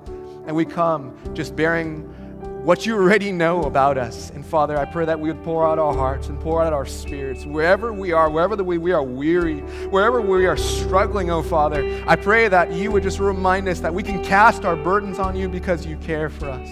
And 0.46 0.54
we 0.54 0.66
come 0.66 1.16
just 1.32 1.56
bearing 1.56 2.14
what 2.64 2.84
you 2.84 2.94
already 2.94 3.32
know 3.32 3.62
about 3.62 3.96
us. 3.96 4.30
And 4.30 4.44
Father, 4.44 4.78
I 4.78 4.84
pray 4.84 5.06
that 5.06 5.18
we 5.18 5.32
would 5.32 5.42
pour 5.42 5.66
out 5.66 5.78
our 5.78 5.94
hearts 5.94 6.28
and 6.28 6.38
pour 6.38 6.62
out 6.62 6.74
our 6.74 6.84
spirits 6.84 7.46
wherever 7.46 7.92
we 7.92 8.12
are, 8.12 8.28
wherever 8.28 8.54
the 8.54 8.64
way 8.64 8.76
we 8.76 8.92
are 8.92 9.02
weary, 9.02 9.60
wherever 9.88 10.20
we 10.20 10.46
are 10.46 10.58
struggling, 10.58 11.30
oh 11.30 11.42
Father. 11.42 12.04
I 12.06 12.16
pray 12.16 12.48
that 12.48 12.72
you 12.72 12.92
would 12.92 13.02
just 13.02 13.18
remind 13.18 13.66
us 13.66 13.80
that 13.80 13.94
we 13.94 14.02
can 14.02 14.22
cast 14.22 14.66
our 14.66 14.76
burdens 14.76 15.18
on 15.18 15.36
you 15.36 15.48
because 15.48 15.86
you 15.86 15.96
care 15.98 16.28
for 16.28 16.50
us. 16.50 16.68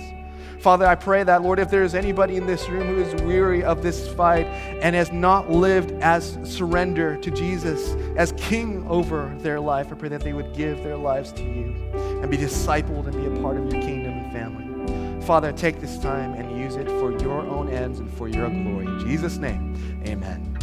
Father, 0.61 0.87
I 0.87 0.97
pray 0.97 1.23
that, 1.23 1.43
Lord, 1.43 1.61
if 1.61 1.71
there 1.71 1.85
is 1.85 1.95
anybody 1.95 2.37
in 2.37 2.47
this 2.47 2.69
room 2.69 2.89
who 2.89 3.01
is 3.01 3.23
weary 3.23 3.63
of 3.63 3.83
this 3.83 4.13
fight 4.15 4.47
and 4.83 4.95
has 4.95 5.13
not 5.13 5.49
lived 5.51 5.93
as 6.03 6.37
surrender 6.43 7.17
to 7.19 7.31
Jesus, 7.31 7.95
as 8.17 8.33
King 8.33 8.85
over 8.89 9.35
their 9.39 9.61
life, 9.61 9.93
I 9.93 9.95
pray 9.95 10.09
that 10.09 10.21
they 10.21 10.33
would 10.33 10.55
give 10.55 10.83
their 10.83 10.97
lives 10.97 11.33
to 11.33 11.43
you 11.43 11.73
and 12.21 12.29
be 12.29 12.37
discipled 12.37 13.07
and 13.07 13.13
be 13.13 13.27
a 13.27 13.41
part 13.41 13.57
of 13.57 13.73
your 13.73 13.81
kingdom 13.81 14.15
and 14.15 14.33
family. 14.33 14.68
Father, 15.29 15.53
take 15.53 15.79
this 15.79 15.99
time 15.99 16.33
and 16.33 16.59
use 16.59 16.77
it 16.77 16.87
for 16.87 17.13
your 17.21 17.43
own 17.43 17.69
ends 17.69 17.99
and 17.99 18.11
for 18.11 18.29
your 18.29 18.49
glory. 18.49 18.87
In 18.87 18.99
Jesus' 19.01 19.37
name, 19.37 19.77
amen. 20.07 20.58